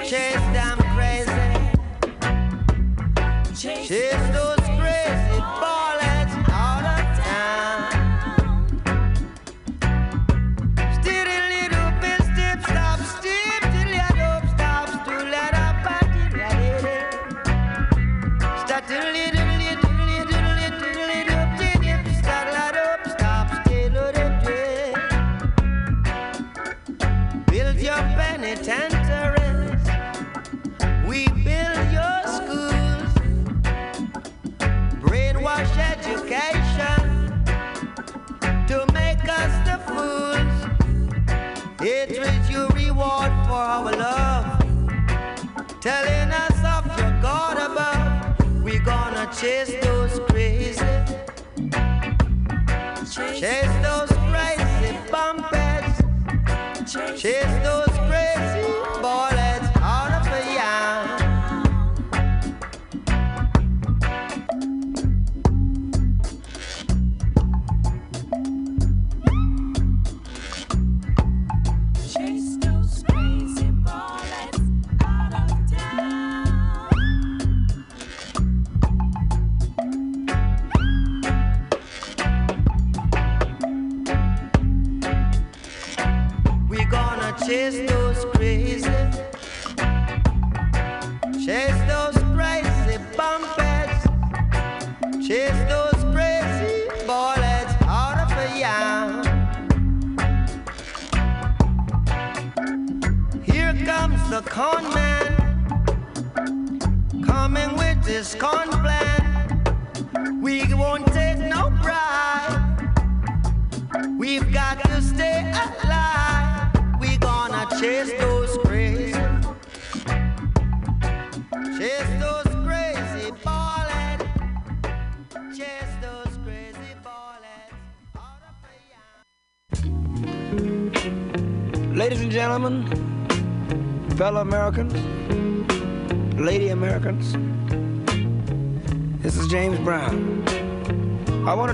[0.00, 0.41] Chase
[43.72, 44.60] our love.
[45.80, 48.62] Telling us of your God above.
[48.62, 50.94] We gonna chase those crazy.
[53.40, 55.94] Chase those crazy bumpers.
[57.20, 58.61] Chase those crazy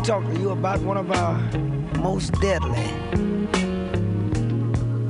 [0.09, 1.35] talk to you about one of our
[1.99, 2.83] most deadly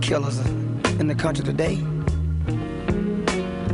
[0.01, 0.40] killers
[0.99, 1.78] in the country today.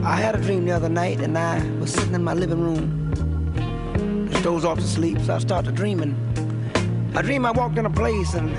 [0.05, 4.29] I had a dream the other night and I was sitting in my living room.
[4.31, 6.14] Just dozed off to sleep, so I started dreaming.
[7.16, 8.55] I dreamed I walked in a place and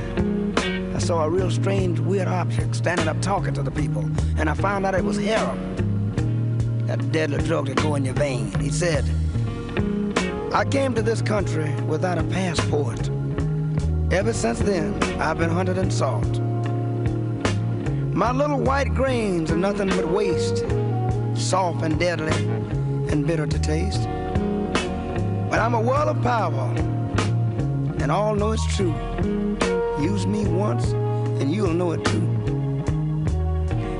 [0.96, 4.10] I saw a real strange, weird object standing up talking to the people,
[4.40, 5.76] and I found out it was heroin,
[6.88, 8.52] that deadly drug that go in your vein.
[8.60, 9.06] He said,
[10.56, 13.10] I came to this country without a passport.
[14.10, 16.40] Ever since then, I've been hunted and sought.
[18.16, 20.64] My little white grains are nothing but waste,
[21.34, 22.32] soft and deadly
[23.12, 24.04] and bitter to taste.
[25.50, 26.74] But I'm a world of power,
[28.00, 28.96] and all know it's true.
[30.00, 30.94] Use me once,
[31.42, 32.26] and you'll know it too.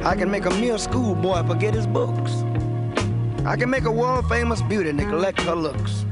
[0.06, 2.32] I can make a mere schoolboy forget his books.
[3.46, 6.06] I can make a world famous beauty neglect her looks.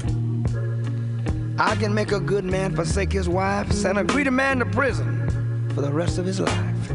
[1.56, 5.70] I can make a good man forsake his wife, send a greedy man to prison
[5.72, 6.90] for the rest of his life.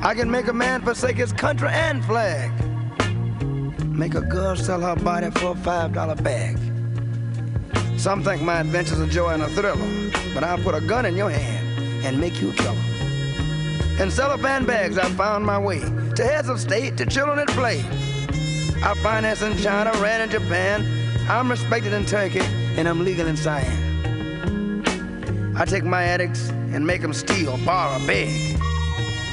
[0.00, 2.50] I can make a man forsake his country and flag.
[3.84, 6.56] Make a girl sell her body for a five dollar bag.
[7.98, 9.76] Some think my adventure's a joy and a thriller,
[10.32, 12.82] but I'll put a gun in your hand and make you a killer.
[14.00, 17.80] In cellophane bags, I found my way to heads of state, to children at play.
[18.82, 20.86] I finance in China, ran in Japan.
[21.28, 22.40] I'm respected in Turkey,
[22.76, 23.88] and I'm legal in Siam.
[25.56, 28.56] I take my addicts and make them steal, borrow, beg.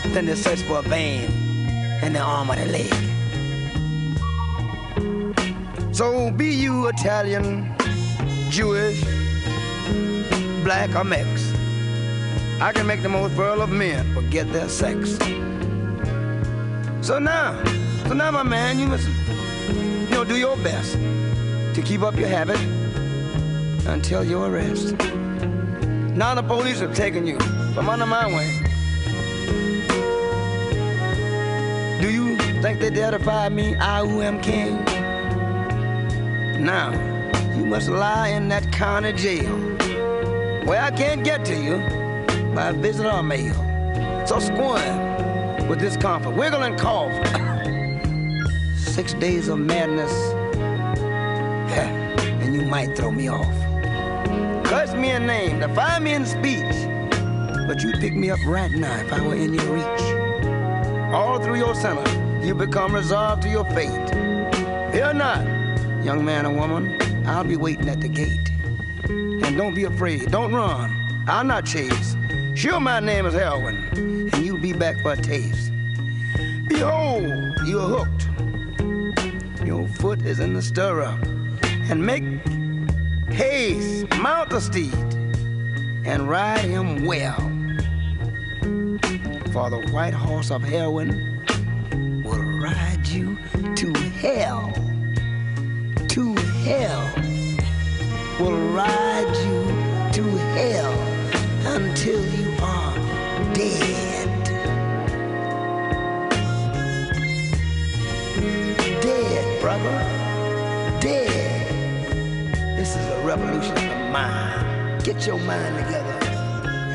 [0.08, 1.30] Then they search for a vein
[2.02, 2.92] in the arm or the leg.
[5.94, 7.76] So be you Italian,
[8.50, 9.04] Jewish,
[10.64, 11.54] black or mix.
[12.60, 15.18] I can make the most virile of men forget their sex.
[17.06, 17.62] So now,
[18.08, 19.08] so now, my man, you must,
[19.70, 20.94] you know, do your best
[21.76, 22.60] to keep up your habit
[23.88, 24.96] until your arrest.
[26.16, 27.40] Now the police have taken you
[27.74, 28.64] from under my wing.
[32.02, 34.84] Do you think they dare defy me, I who am king?
[36.64, 36.92] Now,
[37.56, 39.56] you must lie in that county jail
[40.66, 41.78] where I can't get to you
[42.56, 43.54] by visit or mail.
[44.26, 47.14] So squirm with discomfort, wiggle and cough.
[48.78, 50.14] Six days of madness,
[51.76, 53.75] and you might throw me off.
[54.76, 56.76] Curse me a name, defy me in speech,
[57.66, 61.14] but you'd pick me up right now if I were in your reach.
[61.14, 62.04] All through your summer,
[62.44, 64.10] you become resolved to your fate.
[64.92, 65.46] Fear not,
[66.04, 68.52] young man or woman, I'll be waiting at the gate.
[69.08, 72.18] And don't be afraid, don't run, I'll not chase.
[72.54, 75.72] Sure, my name is Heroin, and you'll be back for a taste.
[76.68, 77.32] Behold,
[77.66, 78.28] you're hooked.
[79.66, 81.18] Your foot is in the stirrup,
[81.90, 82.26] and make
[83.32, 83.85] haste,
[84.26, 84.92] mount the steed,
[86.04, 87.38] and ride him well.
[89.54, 91.44] For the white horse of heroin
[92.24, 93.38] will ride you
[93.76, 94.74] to hell.
[96.08, 97.04] To hell.
[98.40, 99.62] Will ride you
[100.18, 100.24] to
[100.58, 100.94] hell
[101.76, 102.96] until you are
[103.54, 104.44] dead.
[109.04, 109.98] Dead, brother.
[111.00, 111.68] Dead.
[112.76, 113.85] This is a revolution
[114.16, 115.04] mind.
[115.04, 116.18] Get your mind together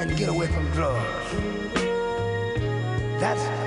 [0.00, 1.28] and get away from drugs.
[3.20, 3.59] That's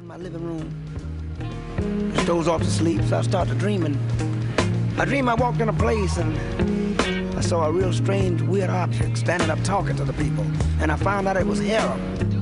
[0.00, 2.14] in my living room.
[2.24, 3.98] Doze off to sleep, so I started dreaming.
[4.98, 6.32] I dream I walked in a place and
[7.36, 10.46] I saw a real strange, weird object standing up talking to the people.
[10.80, 12.39] And I found out it was Harold.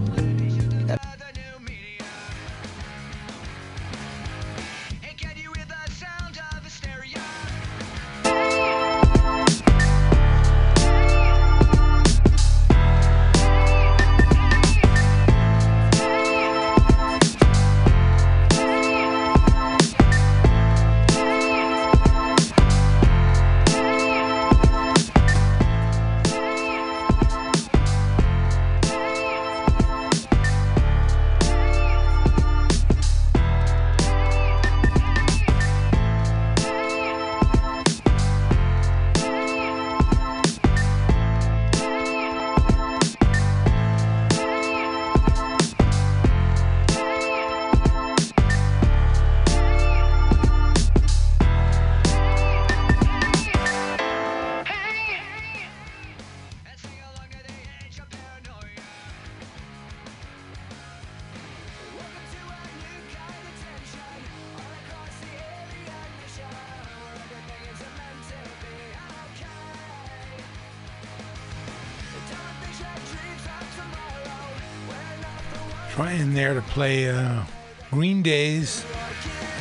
[76.48, 77.42] There to play uh,
[77.90, 78.82] Green Day's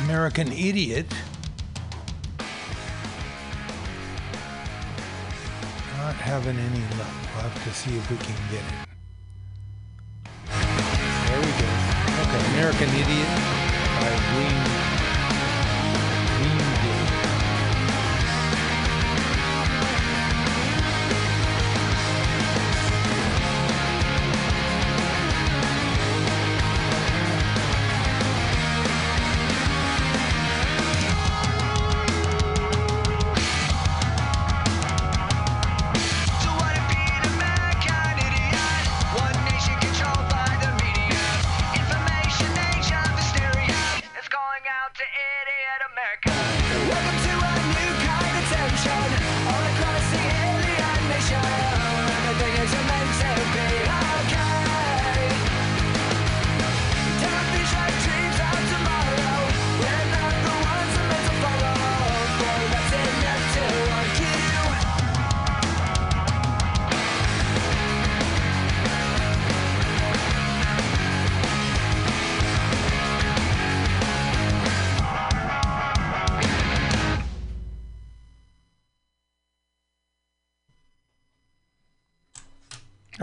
[0.04, 1.06] American Idiot.
[5.98, 7.12] Not having any luck.
[7.34, 8.88] We'll have to see if we can get it.
[11.28, 11.68] There we go.
[12.24, 13.32] Okay, American Idiot
[14.00, 14.77] by Green,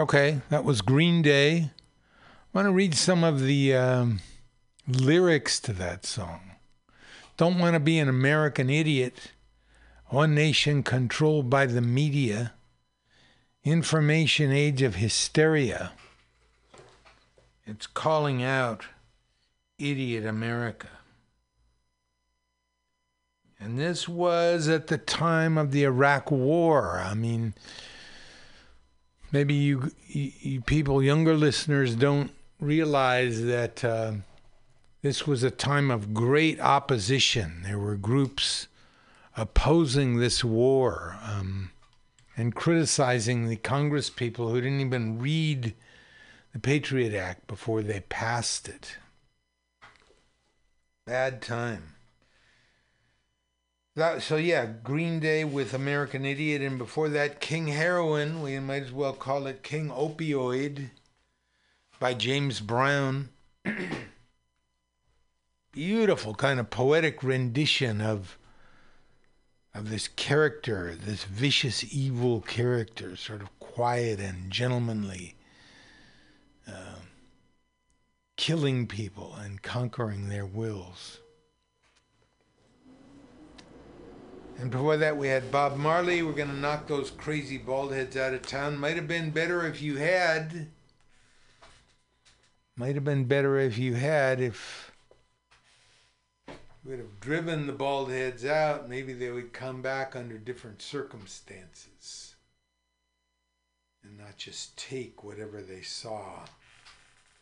[0.05, 1.57] Okay, that was Green Day.
[1.57, 1.69] I
[2.53, 4.19] want to read some of the um,
[4.87, 6.51] lyrics to that song.
[7.37, 9.31] Don't want to be an American idiot.
[10.09, 12.53] One nation controlled by the media.
[13.63, 15.93] Information age of hysteria.
[17.65, 18.85] It's calling out
[19.79, 20.89] idiot America.
[23.59, 26.99] And this was at the time of the Iraq War.
[27.03, 27.55] I mean,
[29.35, 32.31] maybe you, you, people, younger listeners, don't
[32.61, 34.13] realize that uh,
[35.01, 37.61] this was a time of great opposition.
[37.63, 38.69] There were groups
[39.35, 41.71] opposing this war um,
[42.37, 45.73] and criticizing the Congress people who didn't even read
[46.53, 48.99] the Patriot Act before they passed it.
[51.05, 51.94] Bad time.
[53.95, 58.41] That, so yeah, Green Day with American Idiot, and before that, King Heroin.
[58.41, 60.89] We might as well call it King Opioid
[61.97, 63.29] by James Brown.
[65.71, 68.37] Beautiful kind of poetic rendition of
[69.73, 75.35] of this character, this vicious, evil character, sort of quiet and gentlemanly,
[76.67, 76.99] uh,
[78.37, 81.19] killing people and conquering their wills.
[84.59, 86.23] And before that, we had Bob Marley.
[86.23, 88.77] We're going to knock those crazy bald heads out of town.
[88.77, 90.67] Might have been better if you had.
[92.77, 94.39] Might have been better if you had.
[94.39, 94.91] If
[96.85, 102.35] we'd have driven the bald heads out, maybe they would come back under different circumstances
[104.03, 106.45] and not just take whatever they saw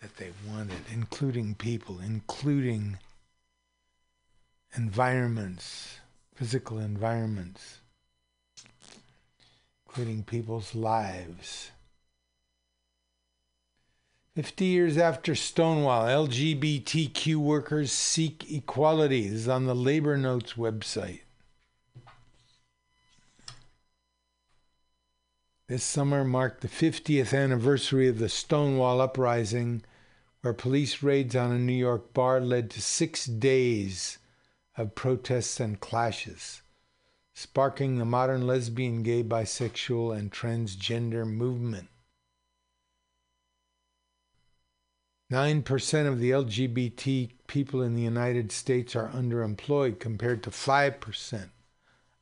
[0.02, 2.98] that they wanted, including people, including
[4.76, 6.00] environments
[6.36, 7.80] physical environments,
[9.86, 11.72] including people's lives.
[14.36, 19.28] 50 years after Stonewall, LGBTQ workers seek equality.
[19.28, 21.20] This is on the Labor Notes website.
[25.68, 29.84] This summer marked the 50th anniversary of the Stonewall Uprising,
[30.42, 34.18] where police raids on a New York bar led to six days
[34.78, 36.62] of protests and clashes,
[37.34, 41.90] sparking the modern lesbian, gay, bisexual, and transgender movement.
[45.32, 51.50] 9% of the LGBT people in the United States are underemployed compared to 5%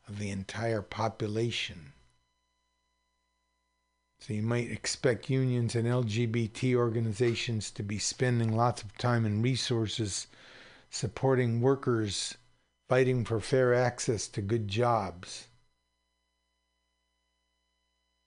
[0.08, 1.92] of the entire population.
[4.20, 9.44] So you might expect unions and LGBT organizations to be spending lots of time and
[9.44, 10.28] resources
[10.90, 12.38] supporting workers
[12.92, 15.48] fighting for fair access to good jobs.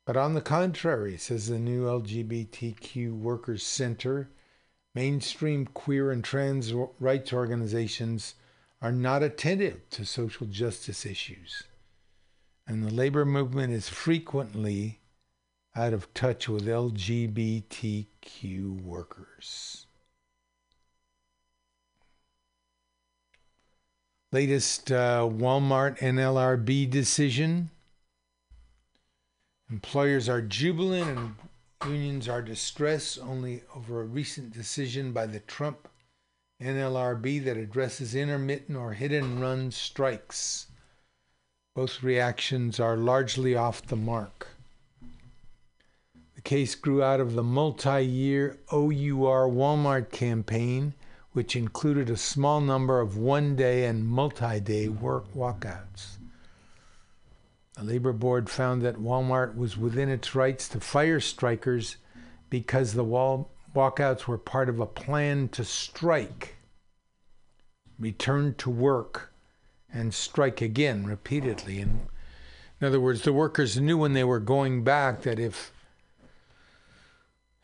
[0.07, 4.31] But on the contrary, says the new LGBTQ Workers Center,
[4.95, 8.37] mainstream queer and trans rights organizations
[8.81, 11.65] are not attentive to social justice issues.
[12.67, 15.01] And the labor movement is frequently
[15.77, 18.07] out of touch with LGBTQ
[18.83, 19.84] workers.
[24.35, 27.71] Latest uh, Walmart NLRB decision.
[29.71, 31.35] Employers are jubilant and
[31.87, 35.87] unions are distressed only over a recent decision by the Trump
[36.61, 40.67] NLRB that addresses intermittent or hit and run strikes.
[41.77, 44.49] Both reactions are largely off the mark.
[46.35, 50.95] The case grew out of the multi year OUR Walmart campaign
[51.35, 56.17] which included a small number of one day and multi day work walkouts.
[57.75, 61.97] The Labor Board found that Walmart was within its rights to fire strikers
[62.51, 66.55] because the wall- walkouts were part of a plan to strike,
[67.99, 69.33] return to work,
[69.93, 71.81] and strike again repeatedly.
[71.81, 72.07] And
[72.81, 75.73] in other words, the workers knew when they were going back that if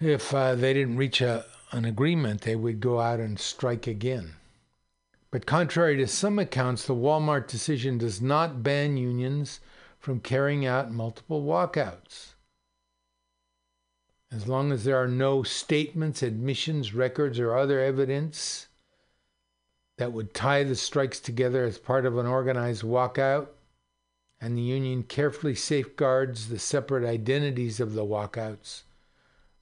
[0.01, 4.35] if uh, they didn't reach a, an agreement, they would go out and strike again.
[5.31, 9.61] But contrary to some accounts, the Walmart decision does not ban unions
[9.99, 12.35] from carrying out multiple walkouts.
[14.33, 18.67] As long as there are no statements, admissions, records, or other evidence
[19.99, 23.49] that would tie the strikes together as part of an organized walkout,
[24.41, 28.83] and the union carefully safeguards the separate identities of the walkouts,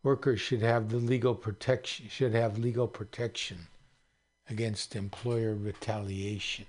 [0.03, 3.69] workers should have the legal protection should have legal protection
[4.49, 6.67] against employer retaliation.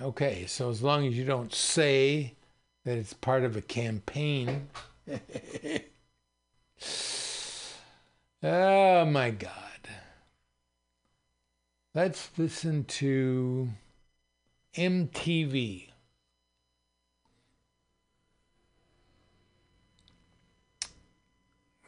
[0.00, 2.34] Okay, so as long as you don't say
[2.84, 4.68] that it's part of a campaign.
[8.42, 9.52] oh my God.
[11.94, 13.70] Let's listen to
[14.76, 15.87] MTV.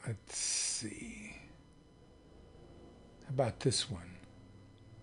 [0.07, 1.37] Let's see.
[3.25, 4.17] How about this one?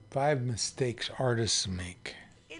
[0.10, 2.16] Five mistakes artists make.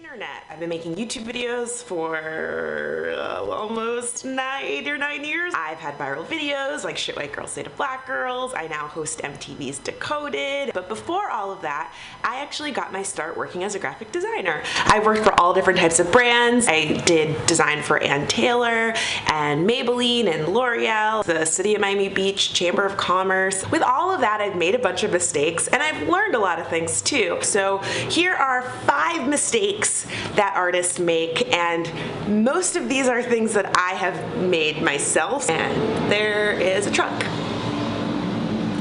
[0.08, 0.44] Internet.
[0.48, 5.52] I've been making YouTube videos for uh, almost nine, eight or nine years.
[5.54, 8.54] I've had viral videos like Shit White Girls Say to Black Girls.
[8.54, 10.70] I now host MTV's Decoded.
[10.72, 11.92] But before all of that,
[12.24, 14.62] I actually got my start working as a graphic designer.
[14.86, 16.68] I've worked for all different types of brands.
[16.68, 18.94] I did design for Ann Taylor
[19.26, 23.70] and Maybelline and L'Oreal, the City of Miami Beach Chamber of Commerce.
[23.70, 26.58] With all of that, I've made a bunch of mistakes and I've learned a lot
[26.58, 27.38] of things too.
[27.42, 27.78] So
[28.08, 29.97] here are five mistakes
[30.34, 31.90] that artists make, and
[32.44, 35.48] most of these are things that I have made myself.
[35.50, 37.22] And there is a truck.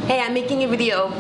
[0.08, 1.12] Hey, I'm making a video.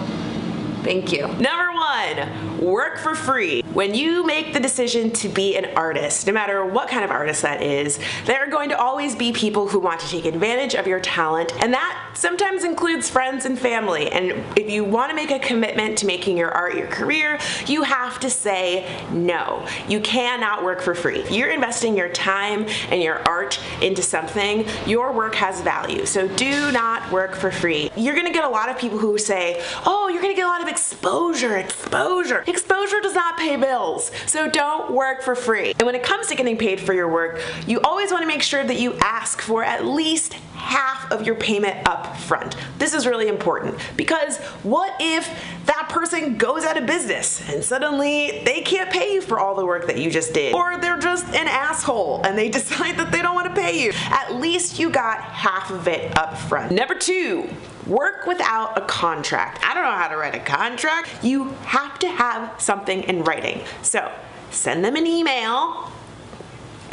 [0.83, 1.27] Thank you.
[1.27, 3.61] Number one, work for free.
[3.73, 7.41] When you make the decision to be an artist, no matter what kind of artist
[7.41, 10.87] that is, there are going to always be people who want to take advantage of
[10.87, 14.11] your talent, and that sometimes includes friends and family.
[14.11, 17.83] And if you want to make a commitment to making your art your career, you
[17.83, 19.67] have to say no.
[19.87, 21.23] You cannot work for free.
[21.29, 26.05] You're investing your time and your art into something, your work has value.
[26.05, 27.91] So do not work for free.
[27.95, 30.45] You're going to get a lot of people who say, oh, you're going to get
[30.45, 32.43] a lot of exposure, exposure.
[32.45, 34.11] Exposure does not pay bills.
[34.27, 35.73] So don't work for free.
[35.79, 38.43] And when it comes to getting paid for your work, you always want to make
[38.43, 42.55] sure that you ask for at least half of your payment up front.
[42.77, 45.27] This is really important because what if
[45.65, 49.65] that person goes out of business and suddenly they can't pay you for all the
[49.65, 50.53] work that you just did?
[50.53, 53.93] Or they're just an asshole and they decide that they don't want to pay you.
[53.95, 56.71] At least you got half of it up front.
[56.71, 57.49] Number two,
[57.87, 59.63] work without a contract.
[59.63, 61.23] I don't know how to write a contract.
[61.23, 63.61] You have to have something in writing.
[63.81, 64.11] So
[64.51, 65.91] send them an email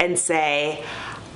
[0.00, 0.84] and say,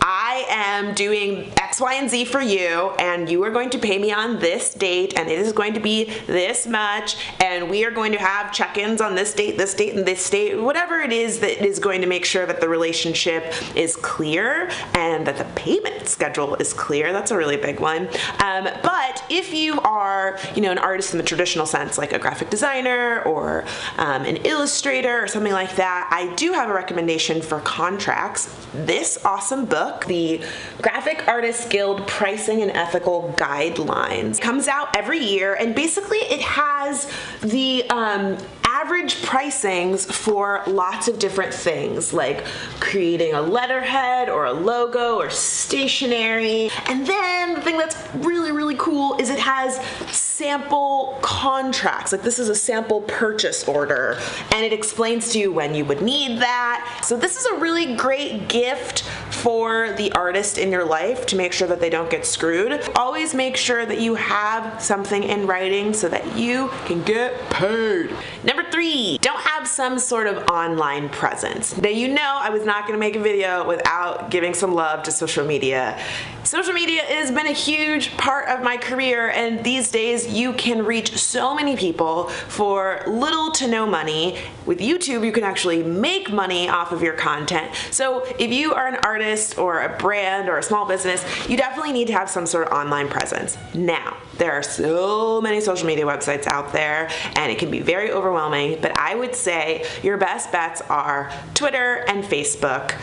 [0.01, 3.99] I am doing X, Y, and Z for you, and you are going to pay
[3.99, 7.91] me on this date, and it is going to be this much, and we are
[7.91, 11.13] going to have check ins on this date, this date, and this date, whatever it
[11.13, 15.45] is that is going to make sure that the relationship is clear and that the
[15.57, 17.13] payment schedule is clear.
[17.13, 18.09] That's a really big one.
[18.43, 22.19] Um, but if you are, you know, an artist in the traditional sense, like a
[22.19, 23.65] graphic designer or
[23.99, 28.55] um, an illustrator or something like that, I do have a recommendation for contracts.
[28.75, 30.43] This awesome book the
[30.83, 34.39] Graphic Artists Guild Pricing and Ethical Guidelines.
[34.39, 37.11] It Comes out every year, and basically it has
[37.43, 42.45] the um, average pricings for lots of different things, like
[42.81, 46.71] creating a letterhead or a logo or stationery.
[46.87, 49.81] And then the thing that's really, really cool is it has
[50.15, 52.13] sample contracts.
[52.13, 54.19] Like this is a sample purchase order,
[54.53, 57.01] and it explains to you when you would need that.
[57.05, 59.05] So this is a really great gift
[59.39, 62.73] for the artist in your life to make sure that they don't get screwed.
[62.97, 68.11] Always make sure that you have something in writing so that you can get paid.
[68.45, 71.77] Number three, don't have some sort of online presence.
[71.77, 75.13] Now you know I was not gonna make a video without giving some love to
[75.13, 75.99] social media.
[76.45, 80.85] Social media has been a huge part of my career and these days you can
[80.85, 84.39] reach so many people for little to no money.
[84.69, 87.75] With YouTube you can actually make money off of your content.
[87.91, 91.93] So if you are an artist or a brand or a small business, you definitely
[91.93, 93.57] need to have some sort of online presence.
[93.75, 98.11] Now, there are so many social media websites out there and it can be very
[98.11, 102.95] overwhelming, but I would say your best bets are Twitter and Facebook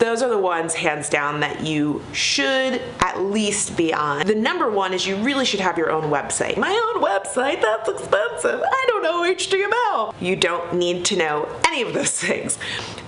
[0.00, 4.26] those are the ones hands down that you should at least be on.
[4.26, 6.56] The number one is you really should have your own website.
[6.56, 8.62] My own website, that's expensive.
[8.64, 10.14] I don't know HTML.
[10.20, 12.58] You don't need to know any of those things.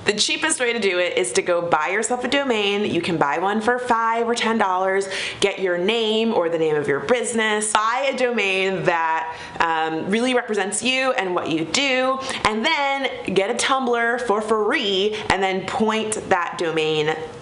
[0.05, 2.93] The cheapest way to do it is to go buy yourself a domain.
[2.93, 5.09] You can buy one for five or ten dollars.
[5.39, 7.73] Get your name or the name of your business.
[7.73, 13.51] Buy a domain that um, really represents you and what you do, and then get
[13.51, 16.82] a Tumblr for free, and then point that domain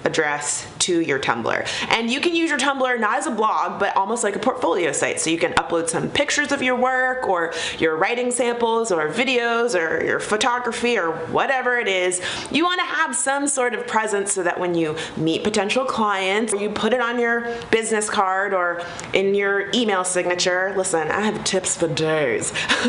[0.05, 1.87] address to your Tumblr.
[1.91, 4.91] And you can use your Tumblr not as a blog, but almost like a portfolio
[4.91, 5.21] site.
[5.21, 9.79] So you can upload some pictures of your work or your writing samples or videos
[9.79, 12.21] or your photography or whatever it is.
[12.51, 16.53] You want to have some sort of presence so that when you meet potential clients,
[16.53, 20.75] or you put it on your business card or in your email signature.
[20.77, 22.53] Listen, I have tips for days.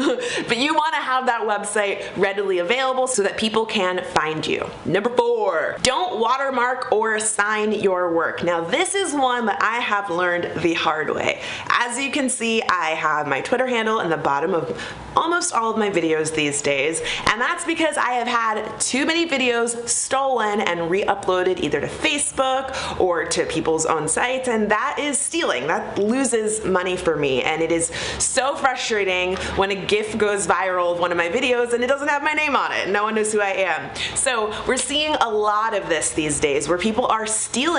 [0.47, 4.67] but you want to have that website readily available so that people can find you.
[4.85, 8.43] Number four, don't watermark or sign your your work.
[8.43, 11.41] Now, this is one that I have learned the hard way.
[11.69, 14.81] As you can see, I have my Twitter handle in the bottom of
[15.15, 19.27] almost all of my videos these days, and that's because I have had too many
[19.27, 25.19] videos stolen and re-uploaded either to Facebook or to people's own sites, and that is
[25.19, 25.67] stealing.
[25.67, 27.87] That loses money for me, and it is
[28.19, 32.07] so frustrating when a GIF goes viral of one of my videos and it doesn't
[32.07, 32.87] have my name on it.
[32.87, 33.93] No one knows who I am.
[34.15, 37.70] So we're seeing a lot of this these days where people are stealing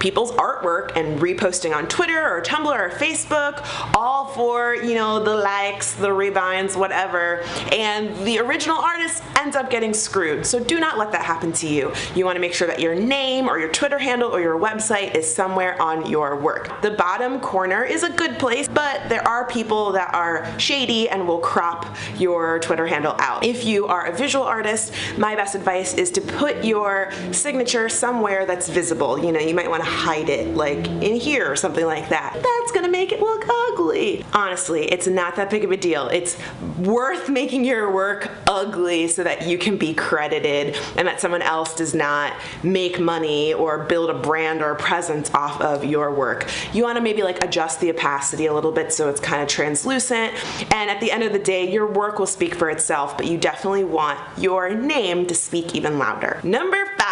[0.00, 5.34] people's artwork and reposting on Twitter or Tumblr or Facebook, all for, you know, the
[5.34, 10.44] likes, the rebinds, whatever, and the original artist ends up getting screwed.
[10.44, 11.92] So do not let that happen to you.
[12.14, 15.14] You want to make sure that your name or your Twitter handle or your website
[15.14, 16.82] is somewhere on your work.
[16.82, 21.26] The bottom corner is a good place, but there are people that are shady and
[21.28, 21.86] will crop
[22.18, 23.44] your Twitter handle out.
[23.44, 28.46] If you are a visual artist, my best advice is to put your signature somewhere
[28.46, 29.18] that's visible.
[29.18, 32.34] You know, you might want to hide it like in here or something like that.
[32.34, 34.24] That's gonna make it look ugly.
[34.32, 36.08] Honestly, it's not that big of a deal.
[36.08, 36.38] It's
[36.78, 41.74] worth making your work ugly so that you can be credited and that someone else
[41.74, 46.48] does not make money or build a brand or a presence off of your work.
[46.72, 49.48] You want to maybe like adjust the opacity a little bit so it's kind of
[49.48, 50.34] translucent
[50.72, 53.38] and at the end of the day your work will speak for itself but you
[53.38, 56.40] definitely want your name to speak even louder.
[56.42, 57.07] Number five,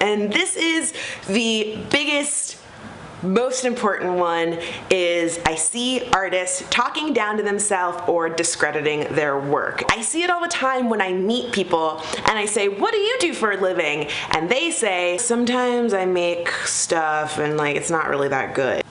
[0.00, 0.92] and this is
[1.28, 2.58] the biggest
[3.22, 4.58] most important one
[4.90, 9.84] is I see artists talking down to themselves or discrediting their work.
[9.90, 12.98] I see it all the time when I meet people and I say, What do
[12.98, 14.08] you do for a living?
[14.30, 18.82] And they say, Sometimes I make stuff and like it's not really that good.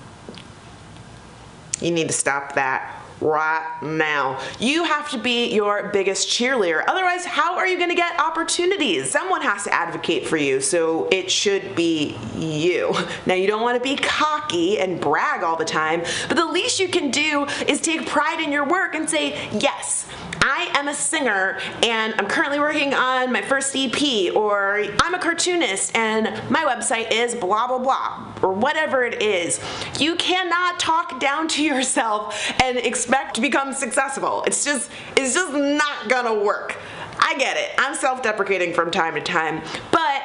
[1.82, 4.40] You need to stop that right now.
[4.60, 6.84] You have to be your biggest cheerleader.
[6.88, 9.12] Otherwise, how are you going to get opportunities?
[9.12, 12.94] Someone has to advocate for you, so it should be you.
[13.26, 16.80] Now, you don't want to be cocky and brag all the time, but the least
[16.80, 20.08] you can do is take pride in your work and say, yes,
[20.54, 25.20] I am a singer and I'm currently working on my first EP, or I'm a
[25.20, 29.62] cartoonist and my website is blah blah blah, or whatever it is.
[29.98, 34.44] You cannot talk down to yourself and expect to become successful.
[34.46, 36.78] It's just it's just not gonna work.
[37.18, 37.72] I get it.
[37.78, 39.62] I'm self-deprecating from time to time,
[39.92, 40.22] but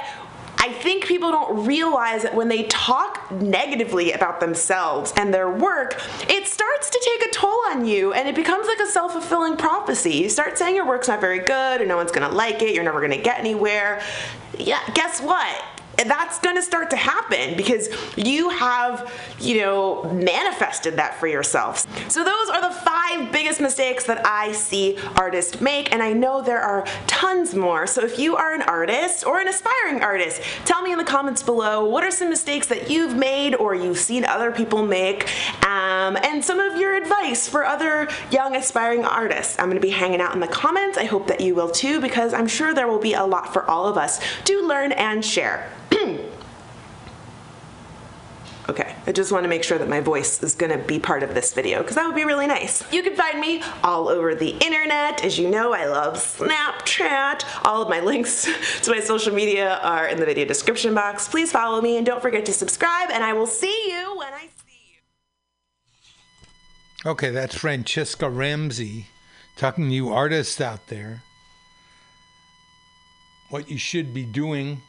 [0.66, 6.02] I think people don't realize that when they talk negatively about themselves and their work,
[6.28, 9.56] it starts to take a toll on you and it becomes like a self fulfilling
[9.56, 10.14] prophecy.
[10.14, 12.82] You start saying your work's not very good or no one's gonna like it, you're
[12.82, 14.02] never gonna get anywhere.
[14.59, 15.64] Yeah, guess what?
[15.97, 21.86] That's going to start to happen because you have, you know, manifested that for yourself.
[22.10, 26.43] So those are the five biggest mistakes that I see artists make and I know
[26.43, 27.86] there are tons more.
[27.86, 31.43] So if you are an artist or an aspiring artist, tell me in the comments
[31.43, 35.28] below what are some mistakes that you've made or you've seen other people make
[35.64, 39.59] um, and some of your advice for other young aspiring artists.
[39.59, 40.98] I'm going to be hanging out in the comments.
[40.98, 43.68] I hope that you will too because I'm sure there will be a lot for
[43.70, 45.70] all of us to learn and share.
[48.68, 51.23] Okay, I just want to make sure that my voice is going to be part
[51.23, 52.82] of this video because that would be really nice.
[52.93, 55.24] You can find me all over the internet.
[55.24, 57.44] As you know, I love Snapchat.
[57.64, 58.48] All of my links
[58.82, 61.28] to my social media are in the video description box.
[61.28, 64.48] Please follow me and don't forget to subscribe and I will see you when I
[64.66, 64.98] see
[67.05, 67.10] you.
[67.12, 69.06] Okay, that's Franchesca Ramsey
[69.56, 71.23] talking to you artists out there.
[73.51, 74.82] What you should be doing.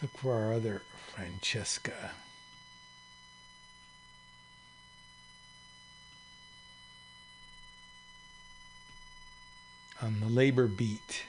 [0.00, 0.82] Let's look for our other
[1.14, 2.12] Francesca.
[10.00, 11.24] On the labor beat.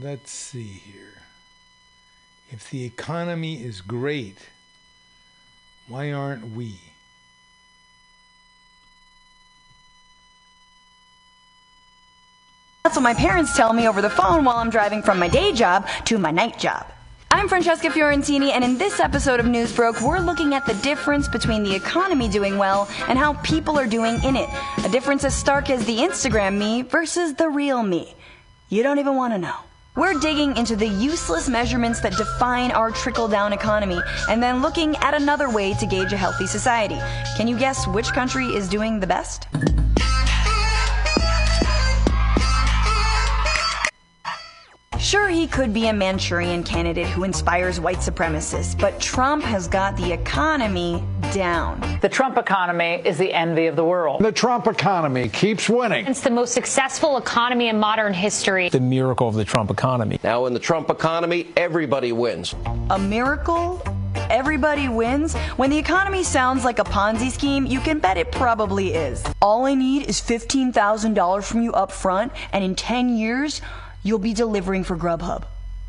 [0.00, 1.22] Let's see here.
[2.50, 4.38] If the economy is great,
[5.88, 6.78] why aren't we?
[12.84, 15.54] That's what my parents tell me over the phone while I'm driving from my day
[15.54, 16.86] job to my night job.
[17.30, 21.62] I'm Francesca Fiorentini, and in this episode of Newsbroke, we're looking at the difference between
[21.62, 24.50] the economy doing well and how people are doing in it.
[24.84, 28.14] A difference as stark as the Instagram me versus the real me.
[28.68, 29.56] You don't even want to know.
[29.96, 33.98] We're digging into the useless measurements that define our trickle down economy
[34.28, 36.98] and then looking at another way to gauge a healthy society.
[37.38, 39.46] Can you guess which country is doing the best?
[44.98, 49.96] Sure, he could be a Manchurian candidate who inspires white supremacists, but Trump has got
[49.96, 51.02] the economy
[51.32, 51.80] down.
[52.00, 54.22] The Trump economy is the envy of the world.
[54.22, 56.06] The Trump economy keeps winning.
[56.06, 58.68] It's the most successful economy in modern history.
[58.68, 60.18] The miracle of the Trump economy.
[60.22, 62.54] Now, in the Trump economy, everybody wins.
[62.90, 63.82] A miracle?
[64.30, 65.34] Everybody wins?
[65.56, 69.22] When the economy sounds like a Ponzi scheme, you can bet it probably is.
[69.42, 73.60] All I need is $15,000 from you up front, and in 10 years,
[74.04, 75.44] you'll be delivering for Grubhub.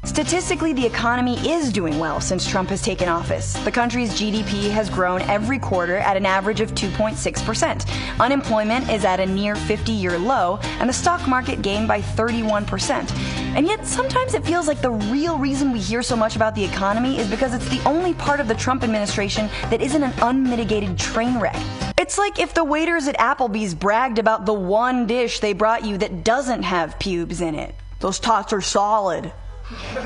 [0.06, 3.54] Statistically, the economy is doing well since Trump has taken office.
[3.66, 8.20] The country's GDP has grown every quarter at an average of 2.6%.
[8.20, 13.12] Unemployment is at a near 50 year low, and the stock market gained by 31%.
[13.56, 16.64] And yet, sometimes it feels like the real reason we hear so much about the
[16.64, 21.00] economy is because it's the only part of the Trump administration that isn't an unmitigated
[21.00, 21.60] train wreck.
[21.98, 25.98] It's like if the waiters at Applebee's bragged about the one dish they brought you
[25.98, 27.74] that doesn't have pubes in it.
[28.00, 29.32] Those tots are solid.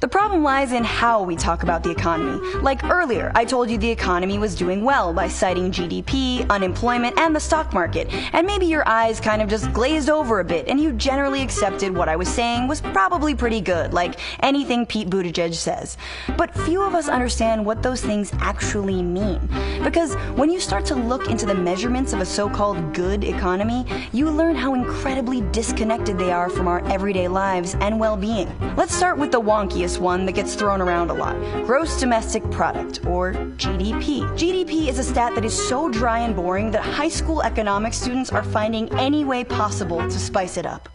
[0.00, 2.38] the problem lies in how we talk about the economy.
[2.60, 7.34] Like earlier, I told you the economy was doing well by citing GDP, unemployment, and
[7.34, 8.12] the stock market.
[8.32, 11.96] And maybe your eyes kind of just glazed over a bit and you generally accepted
[11.96, 15.96] what I was saying was probably pretty good, like anything Pete Buttigieg says.
[16.36, 19.40] But few of us understand what those things actually mean.
[19.82, 23.84] Because when you start to look into the measurements of a so called good economy,
[24.12, 28.76] you learn how incredibly disconnected they are from our everyday lives and well being.
[28.76, 31.34] Let's start with the wonkiest one that gets thrown around a lot
[31.64, 34.20] gross domestic product, or GDP.
[34.36, 38.30] GDP is a stat that is so dry and boring that high school economics students
[38.30, 40.88] are finding any way possible to spice it up.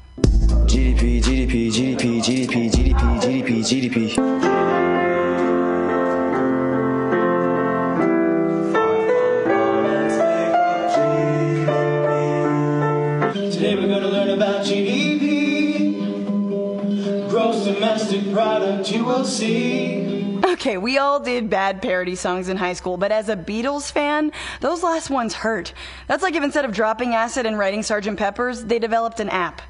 [0.67, 4.76] GDP, GDP, GDP, GDP, GDP, GDP, GDP.
[19.25, 20.39] See.
[20.43, 24.31] Okay, we all did bad parody songs in high school, but as a Beatles fan,
[24.61, 25.73] those last ones hurt.
[26.07, 28.17] That's like if instead of dropping acid and writing Sgt.
[28.17, 29.61] Pepper's, they developed an app.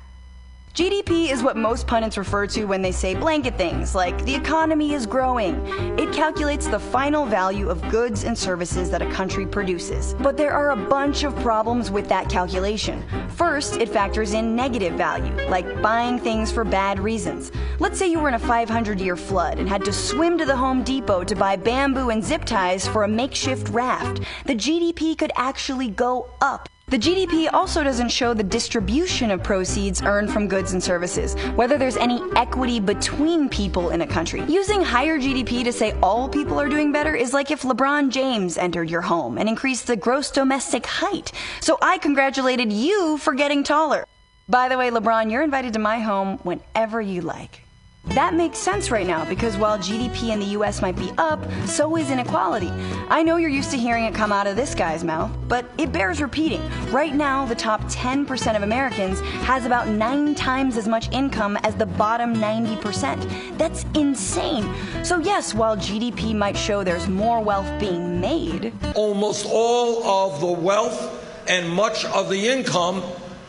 [0.78, 4.94] GDP is what most pundits refer to when they say blanket things like the economy
[4.94, 5.56] is growing.
[5.98, 10.14] It calculates the final value of goods and services that a country produces.
[10.20, 13.04] But there are a bunch of problems with that calculation.
[13.30, 17.52] First, it factors in negative value, like buying things for bad reasons.
[17.80, 20.56] Let's say you were in a 500 year flood and had to swim to the
[20.56, 24.22] Home Depot to buy bamboo and zip ties for a makeshift raft.
[24.46, 26.70] The GDP could actually go up.
[26.90, 31.78] The GDP also doesn't show the distribution of proceeds earned from goods and services, whether
[31.78, 34.42] there's any equity between people in a country.
[34.48, 38.58] Using higher GDP to say all people are doing better is like if LeBron James
[38.58, 41.34] entered your home and increased the gross domestic height.
[41.60, 44.06] So I congratulated you for getting taller.
[44.48, 47.67] By the way, LeBron, you're invited to my home whenever you like.
[48.10, 51.98] That makes sense right now because while GDP in the US might be up, so
[51.98, 52.72] is inequality.
[53.10, 55.92] I know you're used to hearing it come out of this guy's mouth, but it
[55.92, 56.62] bears repeating.
[56.90, 61.76] Right now, the top 10% of Americans has about nine times as much income as
[61.76, 63.58] the bottom 90%.
[63.58, 64.74] That's insane.
[65.04, 70.52] So, yes, while GDP might show there's more wealth being made, Almost all of the
[70.52, 73.04] wealth and much of the income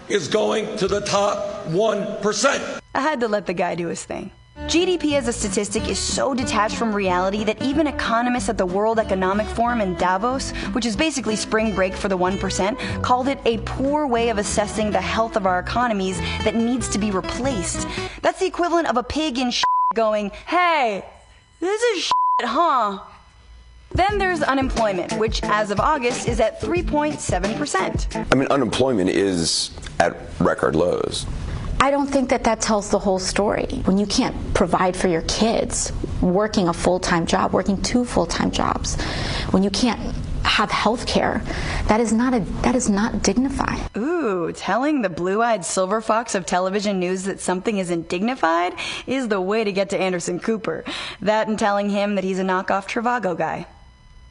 [0.08, 2.80] is going to the top 1%.
[2.94, 4.30] I had to let the guy do his thing.
[4.66, 8.98] GDP as a statistic is so detached from reality that even economists at the World
[8.98, 13.58] Economic Forum in Davos, which is basically spring break for the 1%, called it a
[13.58, 17.86] poor way of assessing the health of our economies that needs to be replaced.
[18.20, 19.52] That's the equivalent of a pig in
[19.94, 21.04] going, hey,
[21.60, 22.12] this is shit,
[22.42, 22.98] huh?
[23.92, 28.28] Then there's unemployment, which as of August is at 3.7%.
[28.32, 31.26] I mean, unemployment is at record lows.
[31.80, 33.66] I don't think that that tells the whole story.
[33.84, 38.26] When you can't provide for your kids, working a full time job, working two full
[38.26, 39.00] time jobs,
[39.52, 41.42] when you can't have health care,
[41.86, 43.78] that is not a that is not dignified.
[43.96, 48.74] Ooh, telling the blue-eyed silver fox of television news that something isn't dignified
[49.06, 50.84] is the way to get to Anderson Cooper.
[51.20, 53.66] That and telling him that he's a knockoff Trivago guy.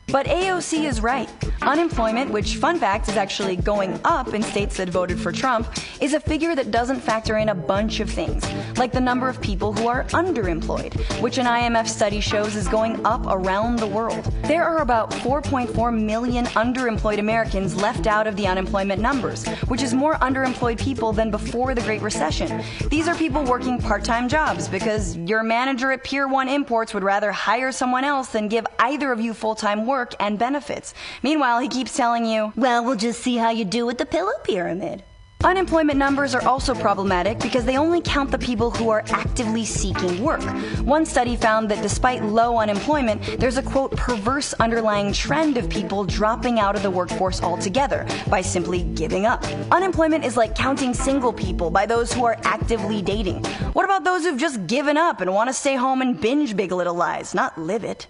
[0.10, 1.30] But AOC is right.
[1.62, 5.68] Unemployment, which, fun fact, is actually going up in states that voted for Trump,
[6.00, 9.42] is a figure that doesn't factor in a bunch of things, like the number of
[9.42, 14.24] people who are underemployed, which an IMF study shows is going up around the world.
[14.44, 19.94] There are about 4.4 million underemployed Americans left out of the unemployment numbers, which is
[19.94, 22.64] more underemployed people than before the Great Recession.
[22.90, 27.04] These are people working part time jobs because your manager at Pier 1 Imports would
[27.04, 30.94] rather hire someone else than give either of you full time work and benefits.
[31.24, 34.34] Meanwhile, he keeps telling you, well, we'll just see how you do with the pillow
[34.44, 35.04] pyramid.
[35.44, 40.24] Unemployment numbers are also problematic because they only count the people who are actively seeking
[40.24, 40.42] work.
[40.82, 46.04] One study found that despite low unemployment, there's a quote perverse underlying trend of people
[46.04, 49.46] dropping out of the workforce altogether by simply giving up.
[49.72, 53.44] Unemployment is like counting single people by those who are actively dating.
[53.74, 56.72] What about those who've just given up and want to stay home and binge Big
[56.72, 58.08] Little Lies, not live it?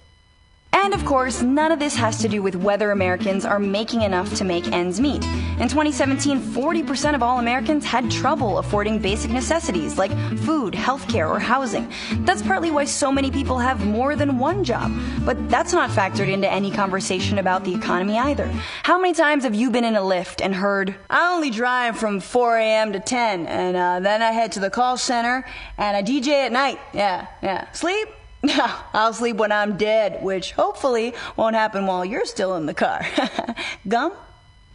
[0.74, 4.34] And of course, none of this has to do with whether Americans are making enough
[4.36, 5.24] to make ends meet.
[5.60, 11.40] In 2017, 40% of all Americans had trouble affording basic necessities like food, healthcare, or
[11.40, 11.92] housing.
[12.20, 14.92] That's partly why so many people have more than one job.
[15.26, 18.48] But that's not factored into any conversation about the economy either.
[18.84, 22.20] How many times have you been in a Lyft and heard, I only drive from
[22.20, 22.94] 4 a.m.
[22.94, 25.46] to 10, and uh, then I head to the call center
[25.78, 26.80] and I DJ at night.
[26.94, 27.72] Yeah, yeah.
[27.72, 28.08] Sleep?
[28.94, 33.06] I'll sleep when I'm dead, which hopefully won't happen while you're still in the car.
[33.88, 34.14] Gum?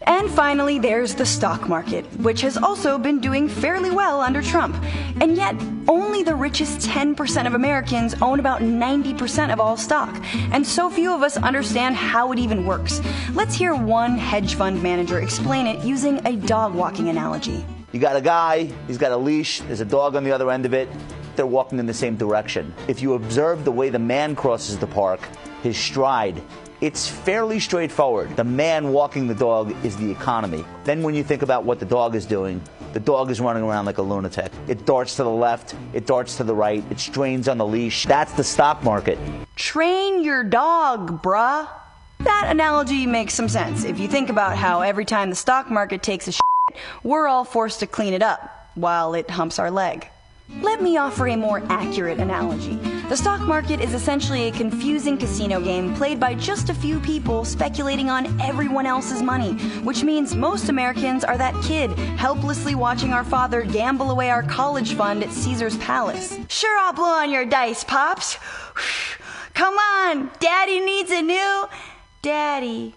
[0.05, 4.75] And finally, there's the stock market, which has also been doing fairly well under Trump.
[5.21, 5.55] And yet,
[5.87, 10.21] only the richest 10% of Americans own about 90% of all stock.
[10.51, 13.01] And so few of us understand how it even works.
[13.33, 17.65] Let's hear one hedge fund manager explain it using a dog walking analogy.
[17.93, 20.67] You got a guy, he's got a leash, there's a dog on the other end
[20.67, 20.89] of it
[21.37, 22.75] they're walking in the same direction.
[22.89, 25.21] If you observe the way the man crosses the park,
[25.63, 26.43] his stride,
[26.81, 28.35] it's fairly straightforward.
[28.37, 30.65] The man walking the dog is the economy.
[30.83, 32.61] Then, when you think about what the dog is doing,
[32.93, 34.51] the dog is running around like a lunatic.
[34.67, 38.05] It darts to the left, it darts to the right, it strains on the leash.
[38.07, 39.19] That's the stock market.
[39.55, 41.69] Train your dog, bruh.
[42.19, 46.03] That analogy makes some sense if you think about how every time the stock market
[46.03, 46.43] takes a shit,
[47.03, 50.09] we're all forced to clean it up while it humps our leg.
[50.61, 52.77] Let me offer a more accurate analogy.
[53.09, 57.45] The stock market is essentially a confusing casino game played by just a few people
[57.45, 59.53] speculating on everyone else's money,
[59.83, 64.95] which means most Americans are that kid helplessly watching our father gamble away our college
[64.95, 66.39] fund at Caesar's Palace.
[66.49, 68.39] Sure, I'll blow on your dice, Pops.
[69.55, 71.69] Come on, Daddy needs a new.
[72.21, 72.95] Daddy.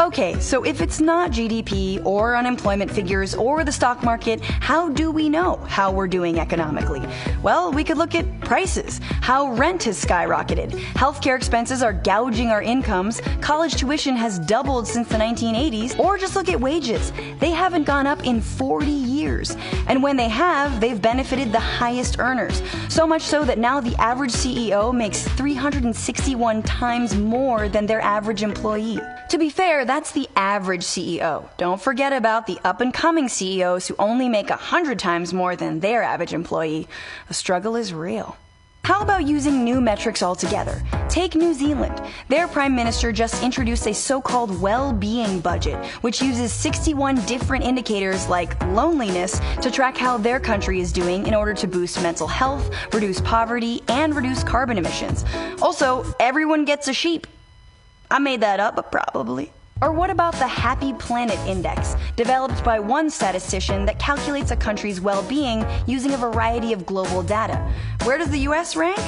[0.00, 5.12] Okay, so if it's not GDP or unemployment figures or the stock market, how do
[5.12, 7.00] we know how we're doing economically?
[7.44, 12.60] Well, we could look at prices, how rent has skyrocketed, healthcare expenses are gouging our
[12.60, 17.12] incomes, college tuition has doubled since the 1980s, or just look at wages.
[17.38, 19.56] They haven't gone up in 40 years.
[19.86, 22.62] And when they have, they've benefited the highest earners.
[22.88, 28.42] So much so that now the average CEO makes 361 times more than their average
[28.42, 28.98] employee.
[29.28, 31.48] To be fair, that's the average CEO.
[31.56, 35.56] Don't forget about the up and coming CEOs who only make a hundred times more
[35.56, 36.88] than their average employee.
[37.28, 38.36] The struggle is real.
[38.84, 40.82] How about using new metrics altogether?
[41.08, 42.02] Take New Zealand.
[42.28, 48.62] Their prime minister just introduced a so-called well-being budget, which uses 61 different indicators like
[48.66, 53.22] loneliness to track how their country is doing in order to boost mental health, reduce
[53.22, 55.24] poverty, and reduce carbon emissions.
[55.62, 57.26] Also, everyone gets a sheep.
[58.10, 59.50] I made that up, but probably.
[59.82, 65.00] Or what about the Happy Planet Index, developed by one statistician that calculates a country's
[65.00, 67.70] well being using a variety of global data?
[68.04, 68.98] Where does the US rank?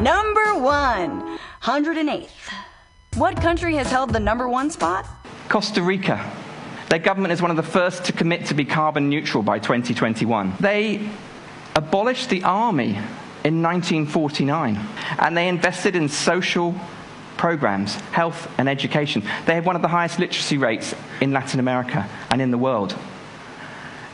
[0.00, 2.28] Number one, 108th.
[3.14, 5.06] What country has held the number one spot?
[5.48, 6.18] Costa Rica.
[6.90, 10.54] Their government is one of the first to commit to be carbon neutral by 2021.
[10.58, 11.08] They
[11.76, 12.98] abolished the army
[13.44, 14.76] in 1949
[15.20, 16.74] and they invested in social
[17.36, 19.22] programs, health and education.
[19.46, 22.96] They have one of the highest literacy rates in Latin America and in the world.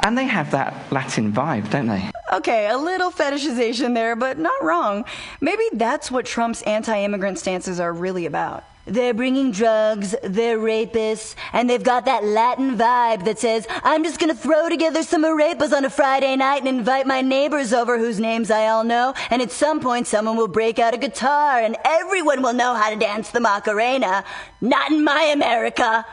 [0.00, 2.10] And they have that Latin vibe, don't they?
[2.32, 5.04] Okay, a little fetishization there, but not wrong.
[5.40, 8.64] Maybe that's what Trump's anti immigrant stances are really about.
[8.84, 14.18] They're bringing drugs, they're rapists, and they've got that Latin vibe that says, I'm just
[14.18, 18.18] gonna throw together some arepas on a Friday night and invite my neighbors over whose
[18.18, 21.76] names I all know, and at some point someone will break out a guitar and
[21.84, 24.24] everyone will know how to dance the Macarena.
[24.60, 26.04] Not in my America.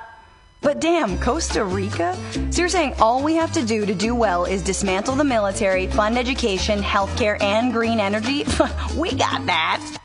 [0.61, 2.17] But damn, Costa Rica?
[2.51, 5.87] So you're saying all we have to do to do well is dismantle the military,
[5.87, 8.45] fund education, healthcare, and green energy?
[8.97, 9.99] we got that.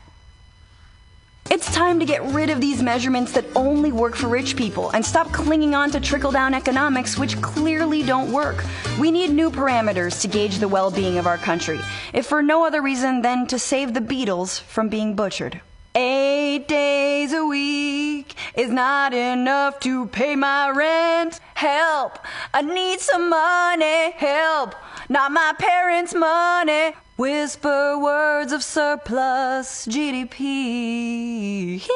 [1.51, 5.05] It's time to get rid of these measurements that only work for rich people and
[5.05, 8.65] stop clinging on to trickle down economics, which clearly don't work.
[8.99, 11.79] We need new parameters to gauge the well being of our country,
[12.13, 15.61] if for no other reason than to save the Beatles from being butchered.
[15.93, 21.39] Eight days a week is not enough to pay my rent.
[21.53, 22.19] Help!
[22.55, 24.11] I need some money.
[24.11, 24.73] Help!
[25.09, 26.95] Not my parents' money.
[27.17, 31.81] Whisper words of surplus GDP.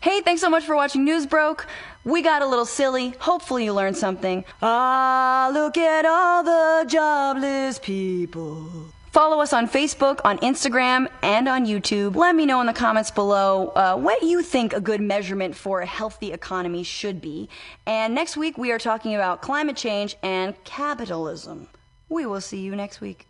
[0.00, 1.66] Hey, thanks so much for watching News Broke.
[2.04, 3.14] We got a little silly.
[3.18, 4.44] Hopefully, you learned something.
[4.62, 8.70] Ah, look at all the jobless people.
[9.10, 12.14] Follow us on Facebook, on Instagram, and on YouTube.
[12.14, 15.80] Let me know in the comments below uh, what you think a good measurement for
[15.80, 17.48] a healthy economy should be.
[17.84, 21.68] And next week, we are talking about climate change and capitalism.
[22.08, 23.26] We will see you next week.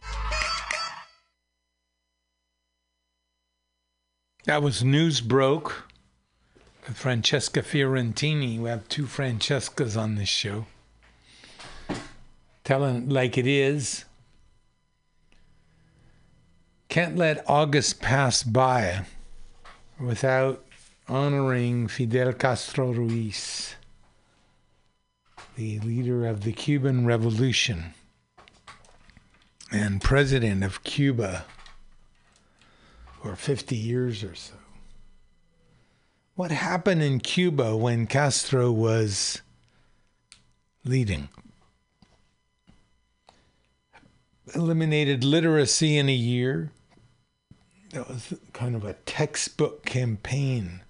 [4.45, 5.89] That was News Broke
[6.87, 8.59] with Francesca Fiorentini.
[8.59, 10.67] We have two Francescas on this show.
[12.65, 14.05] Telling like it is.
[16.89, 19.05] Can't let August pass by
[20.01, 20.65] without
[21.09, 23.75] honoring Fidel Castro Ruiz,
[25.57, 27.93] the leader of the Cuban Revolution
[29.71, 31.45] and president of Cuba
[33.23, 34.55] for 50 years or so.
[36.35, 39.43] What happened in Cuba when Castro was
[40.85, 41.29] leading?
[44.55, 46.71] Eliminated literacy in a year.
[47.93, 50.83] That was kind of a textbook campaign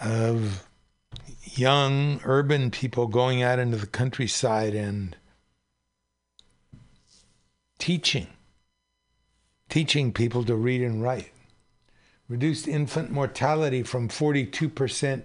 [0.00, 0.66] of
[1.44, 5.16] young urban people going out into the countryside and
[7.82, 8.28] teaching
[9.68, 11.32] teaching people to read and write.
[12.28, 14.52] Reduced infant mortality from 42%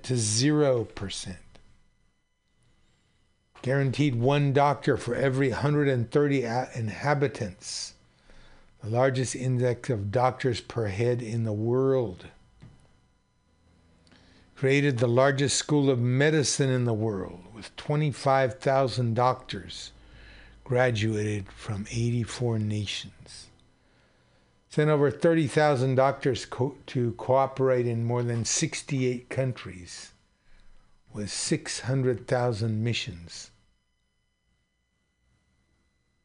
[0.01, 1.35] to 0%.
[3.61, 6.43] Guaranteed one doctor for every 130
[6.73, 7.93] inhabitants.
[8.81, 12.25] The largest index of doctors per head in the world.
[14.55, 19.91] Created the largest school of medicine in the world with 25,000 doctors
[20.68, 23.48] graduated from 84 nations
[24.69, 30.11] sent over 30,000 doctors co- to cooperate in more than 68 countries
[31.14, 33.49] with 600,000 missions.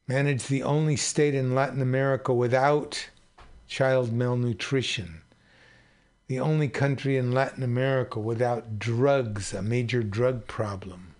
[0.09, 3.11] Managed the only state in Latin America without
[3.69, 5.23] child malnutrition.
[6.27, 11.12] The only country in Latin America without drugs, a major drug problem.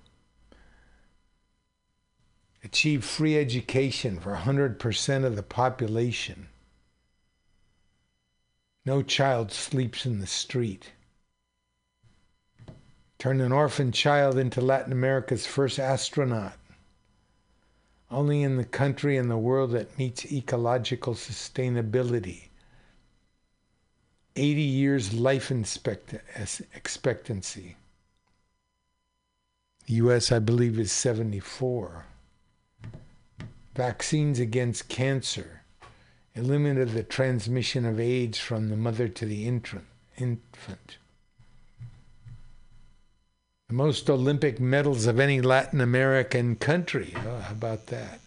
[2.73, 6.49] Achieved free education for 100% of the population
[8.85, 10.91] no child sleeps in the street.
[13.19, 16.55] Turn an orphan child into Latin America's first astronaut.
[18.11, 22.49] Only in the country and the world that meets ecological sustainability.
[24.35, 25.53] 80 years life
[26.75, 27.77] expectancy.
[29.87, 32.07] The US, I believe, is 74.
[33.75, 35.63] Vaccines against cancer
[36.35, 40.97] eliminated the transmission of AIDS from the mother to the infant.
[43.69, 47.15] The most Olympic medals of any Latin American country.
[47.17, 48.21] Oh, how about that?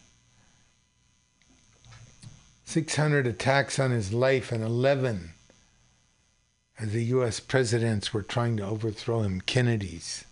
[2.66, 5.32] 600 attacks on his life and 11
[6.80, 7.40] as the U.S.
[7.40, 10.25] presidents were trying to overthrow him, Kennedy's.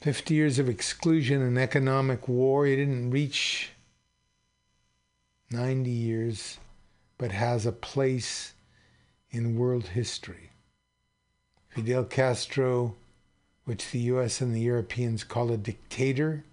[0.00, 2.64] 50 years of exclusion and economic war.
[2.64, 3.70] He didn't reach
[5.50, 6.58] 90 years,
[7.18, 8.54] but has a place
[9.30, 10.50] in world history.
[11.68, 12.96] Fidel Castro,
[13.64, 16.44] which the US and the Europeans call a dictator,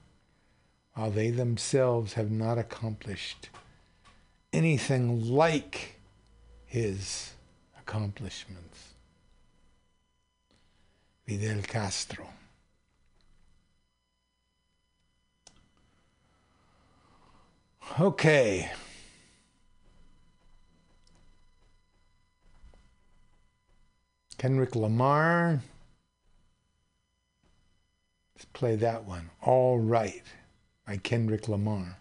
[0.94, 3.50] while they themselves have not accomplished
[4.52, 5.96] anything like
[6.66, 7.34] his
[7.80, 8.94] accomplishments.
[11.26, 12.28] Fidel Castro.
[18.00, 18.72] Okay.
[24.38, 25.62] Kendrick Lamar.
[28.36, 29.32] Let's play that one.
[29.42, 30.22] All Right
[30.86, 31.98] by Kendrick Lamar.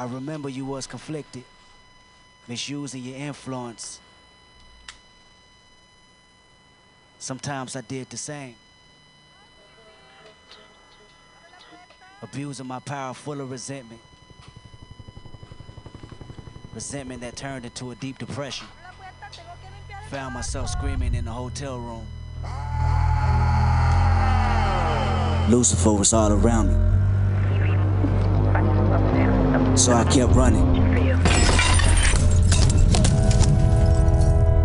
[0.00, 1.44] I remember you was conflicted,
[2.48, 4.00] misusing your influence.
[7.18, 8.54] Sometimes I did the same.
[12.22, 14.00] Abusing my power full of resentment.
[16.74, 18.68] Resentment that turned into a deep depression.
[20.08, 22.06] found myself screaming in the hotel room.
[25.50, 26.89] Lucifer was all around me.
[29.76, 30.66] So I kept running.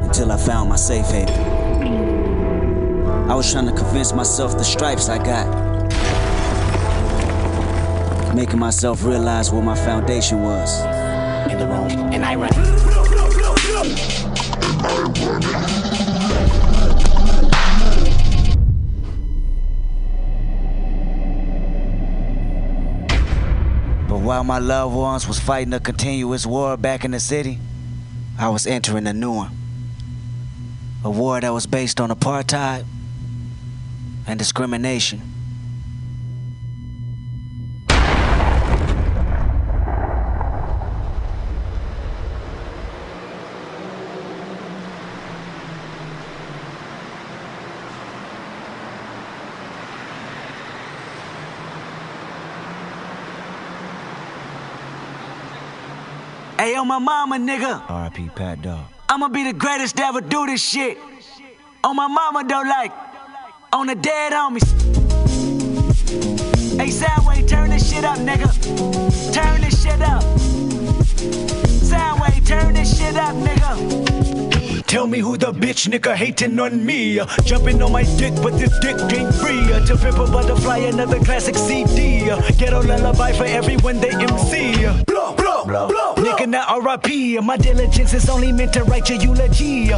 [0.03, 1.33] Until I found my safe haven.
[3.29, 5.47] I was trying to convince myself the stripes I got.
[8.35, 10.79] Making myself realize what my foundation was.
[11.49, 12.49] In the room, and I run.
[14.81, 15.84] But
[24.25, 27.59] while my loved ones was fighting a continuous war back in the city,
[28.39, 29.51] I was entering a new one.
[31.03, 32.85] A war that was based on apartheid
[34.25, 35.34] and discrimination.
[56.65, 57.87] Hey, yo, my mama, nigga.
[57.87, 58.29] R.I.P.
[58.33, 58.85] Pat Dog.
[59.07, 60.97] I'ma be the greatest to ever do this shit.
[61.83, 62.91] On my mama, though, like,
[63.71, 64.65] on the dead homies.
[66.75, 68.49] Hey, Soundwave, turn this shit up, nigga.
[69.31, 70.23] Turn this shit up.
[71.85, 74.87] Soundwave, turn this shit up, nigga.
[74.87, 77.19] Tell me who the bitch nigga hating on me.
[77.19, 79.71] Uh, Jumping on my dick, but this dick ain't free.
[79.71, 82.27] Uh, To pimp a butterfly, another classic CD.
[82.31, 85.14] Uh, Ghetto lullaby for everyone they MC.
[85.65, 87.43] Blow, blow, Nigga, not RIP.
[87.43, 89.91] My diligence is only meant to write your eulogy.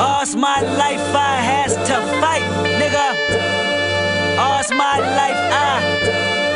[0.00, 2.42] All's my life I has to fight,
[2.80, 3.06] nigga.
[4.36, 5.80] All's my life I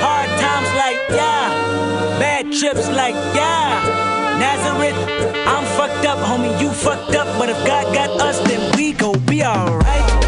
[0.03, 3.79] hard times like yeah, bad trips like yeah.
[4.41, 4.99] Nazareth,
[5.47, 6.61] I'm fucked up, homie.
[6.61, 10.28] You fucked up, but if God got us, then we gon' be alright.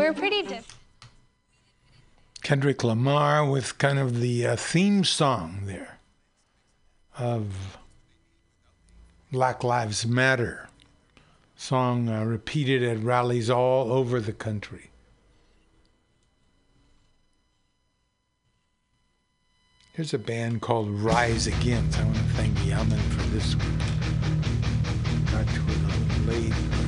[0.00, 0.66] we're pretty different.
[2.42, 5.98] Kendrick Lamar with kind of the uh, theme song there
[7.18, 7.76] of
[9.30, 10.68] Black Lives Matter.
[11.54, 14.90] Song uh, repeated at rallies all over the country.
[19.92, 21.98] Here's a band called Rise Against.
[21.98, 23.78] I want to thank Yaman for this one.
[25.26, 26.79] Got to a lady.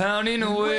[0.00, 0.69] pounding away.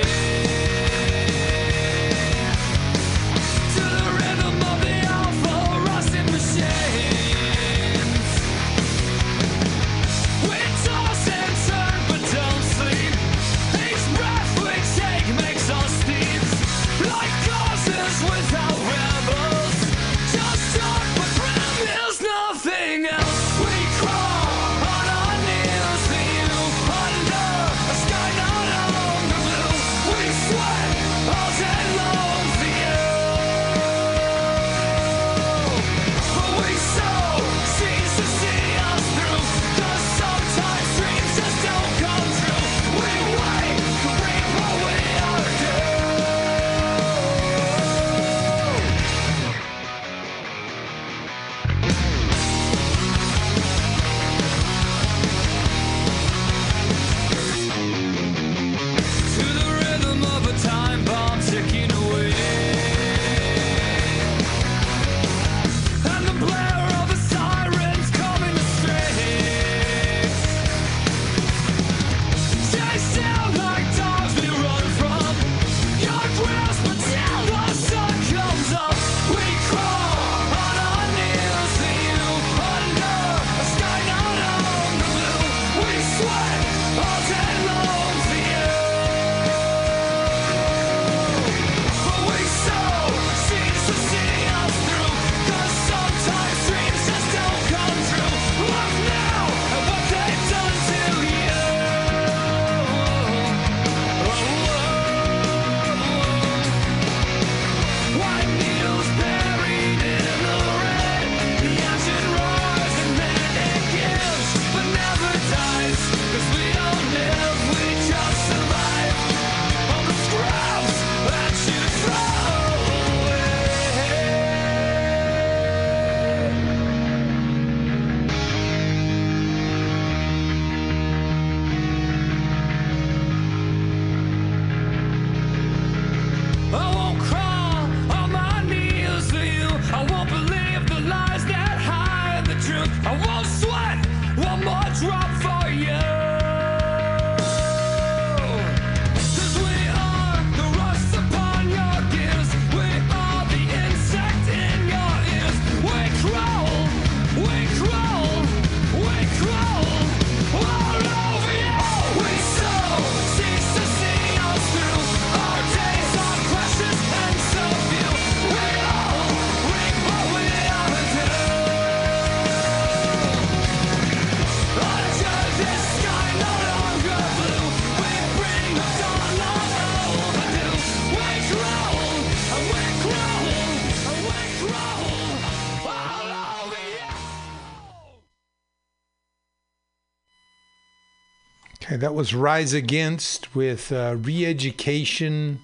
[192.01, 195.59] that was Rise Against with uh, Re Education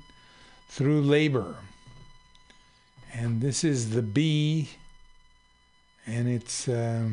[0.69, 1.55] Through Labor.
[3.11, 4.69] And this is the B,
[6.05, 7.09] and it's uh,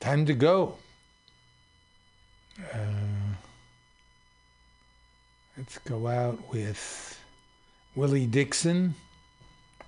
[0.00, 0.76] time to go.
[2.72, 3.34] Uh,
[5.58, 7.20] let's go out with
[7.96, 8.94] Willie Dixon,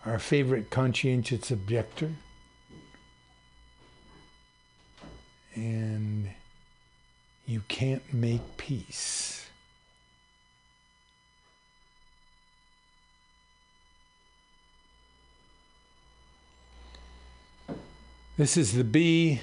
[0.05, 2.13] our favorite conscientious objector.
[5.55, 6.29] And
[7.51, 9.45] you can't make peace.
[18.39, 19.41] This is the B,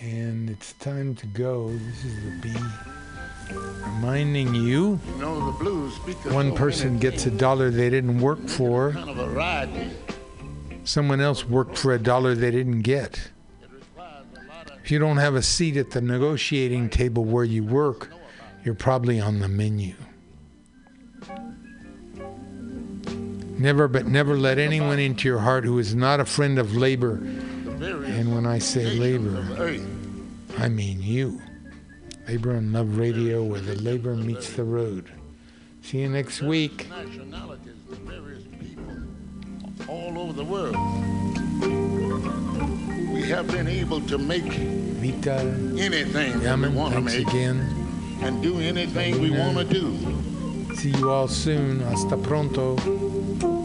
[0.00, 1.68] and it's time to go.
[1.68, 2.52] This is the B.
[3.52, 5.52] Reminding you, you know,
[6.32, 8.90] one person gets a dollar they didn't work for.
[8.90, 9.80] Kind of
[10.82, 13.30] Someone else worked for a dollar they didn't get.
[14.88, 18.10] If you don't have a seat at the negotiating table where you work,
[18.64, 19.94] you're probably on the menu.
[23.58, 27.16] Never, but never let anyone into your heart who is not a friend of labor.
[27.16, 29.44] And when I say labor,
[30.56, 31.38] I mean you.
[32.26, 35.12] Labor and Love Radio, where the labor meets the road.
[35.82, 36.88] See you next week.
[36.88, 37.74] Nationalities,
[38.06, 38.86] various people
[39.86, 41.27] all over the world.
[43.28, 45.40] We have been able to make Vita,
[45.78, 47.60] anything that we want to make again.
[48.22, 50.74] and do anything we want to do.
[50.76, 51.80] See you all soon.
[51.80, 52.76] Hasta pronto.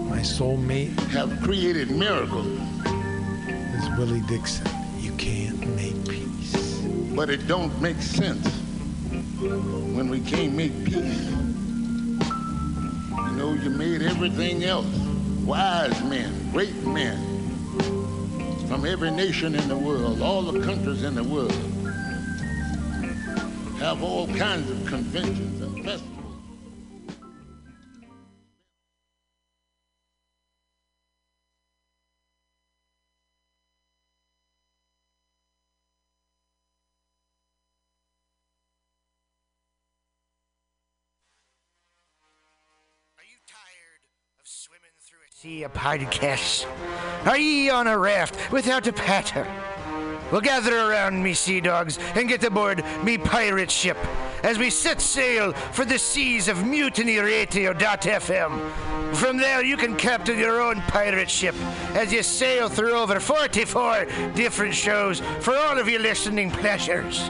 [0.10, 4.68] My soulmate Have created miracles, is Willie Dixon.
[5.00, 6.82] You can't make peace.
[7.16, 8.46] but it don't make sense
[9.96, 11.30] when we can't make peace.
[13.16, 14.94] You know, you made everything else.
[15.46, 17.33] Wise men, great men
[18.74, 21.54] from every nation in the world, all the countries in the world,
[23.78, 26.13] have all kinds of conventions and festivals.
[45.44, 46.66] See a podcast.
[47.26, 49.46] Are ye on a raft without a paddle?
[50.32, 53.98] Well, gather around me, sea dogs, and get aboard me pirate ship
[54.42, 59.16] as we set sail for the seas of Mutiny mutinyradio.fm.
[59.18, 61.56] From there, you can captain your own pirate ship
[61.94, 64.06] as you sail through over 44
[64.36, 67.30] different shows for all of your listening pleasures.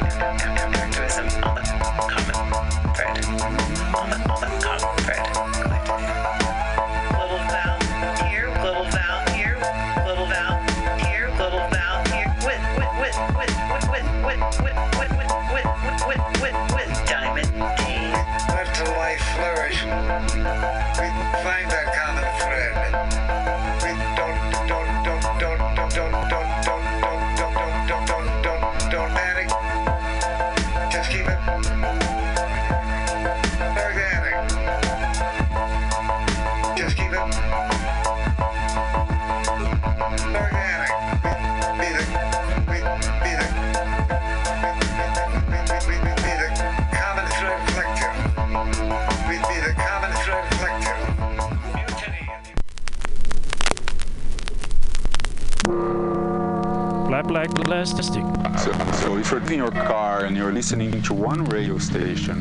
[57.71, 58.25] plastic.
[58.59, 58.71] So,
[59.01, 62.35] so if you're in your car and you're listening to one radio station,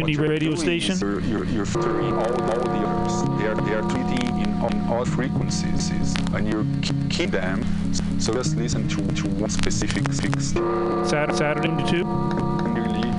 [0.00, 0.96] what you're radio station?
[1.00, 3.14] You're, you're, you're filtering all, all the others.
[3.40, 5.90] They are, they are treating in, on odd frequencies,
[6.34, 6.64] and you
[7.10, 7.64] keep, them.
[8.20, 10.52] So just listen to, to one specific fix.
[11.10, 12.04] Saturday, Saturday to two.
[12.78, 13.10] Really,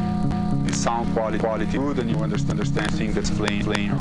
[0.64, 3.92] the sound quality quality good, and you understand understand thing that's playing playing.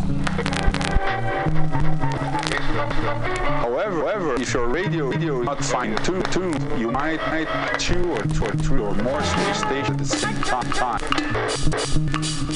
[2.77, 7.49] However, however, if your radio radio is not fine tuned, tuned, you might might
[7.79, 10.37] two or two or three or more stations at the same
[10.73, 12.56] time.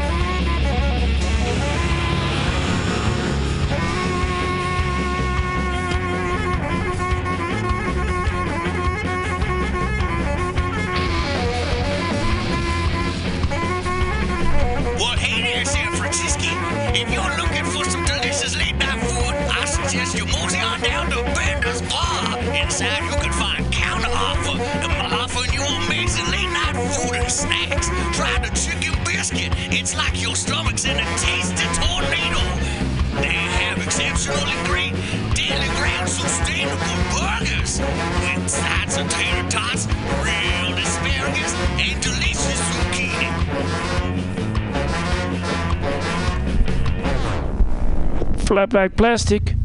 [48.51, 49.55] Flatback Plastic,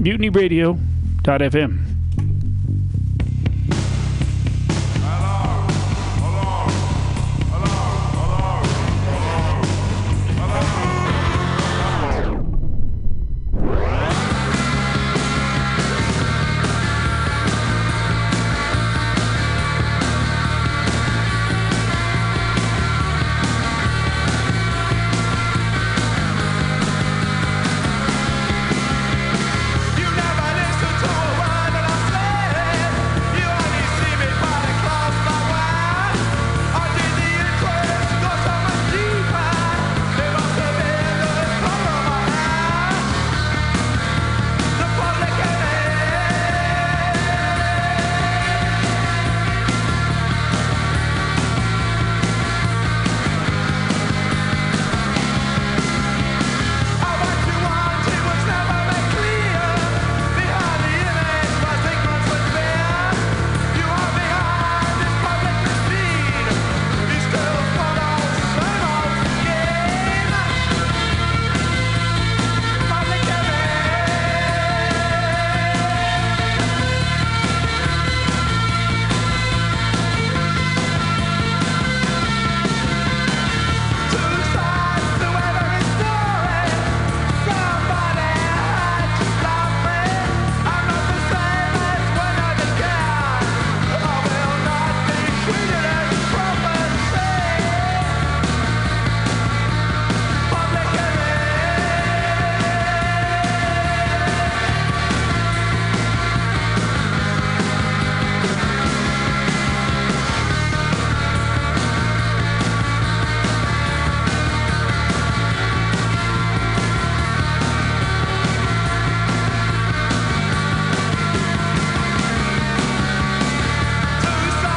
[0.00, 1.85] MutinyRadio.fm.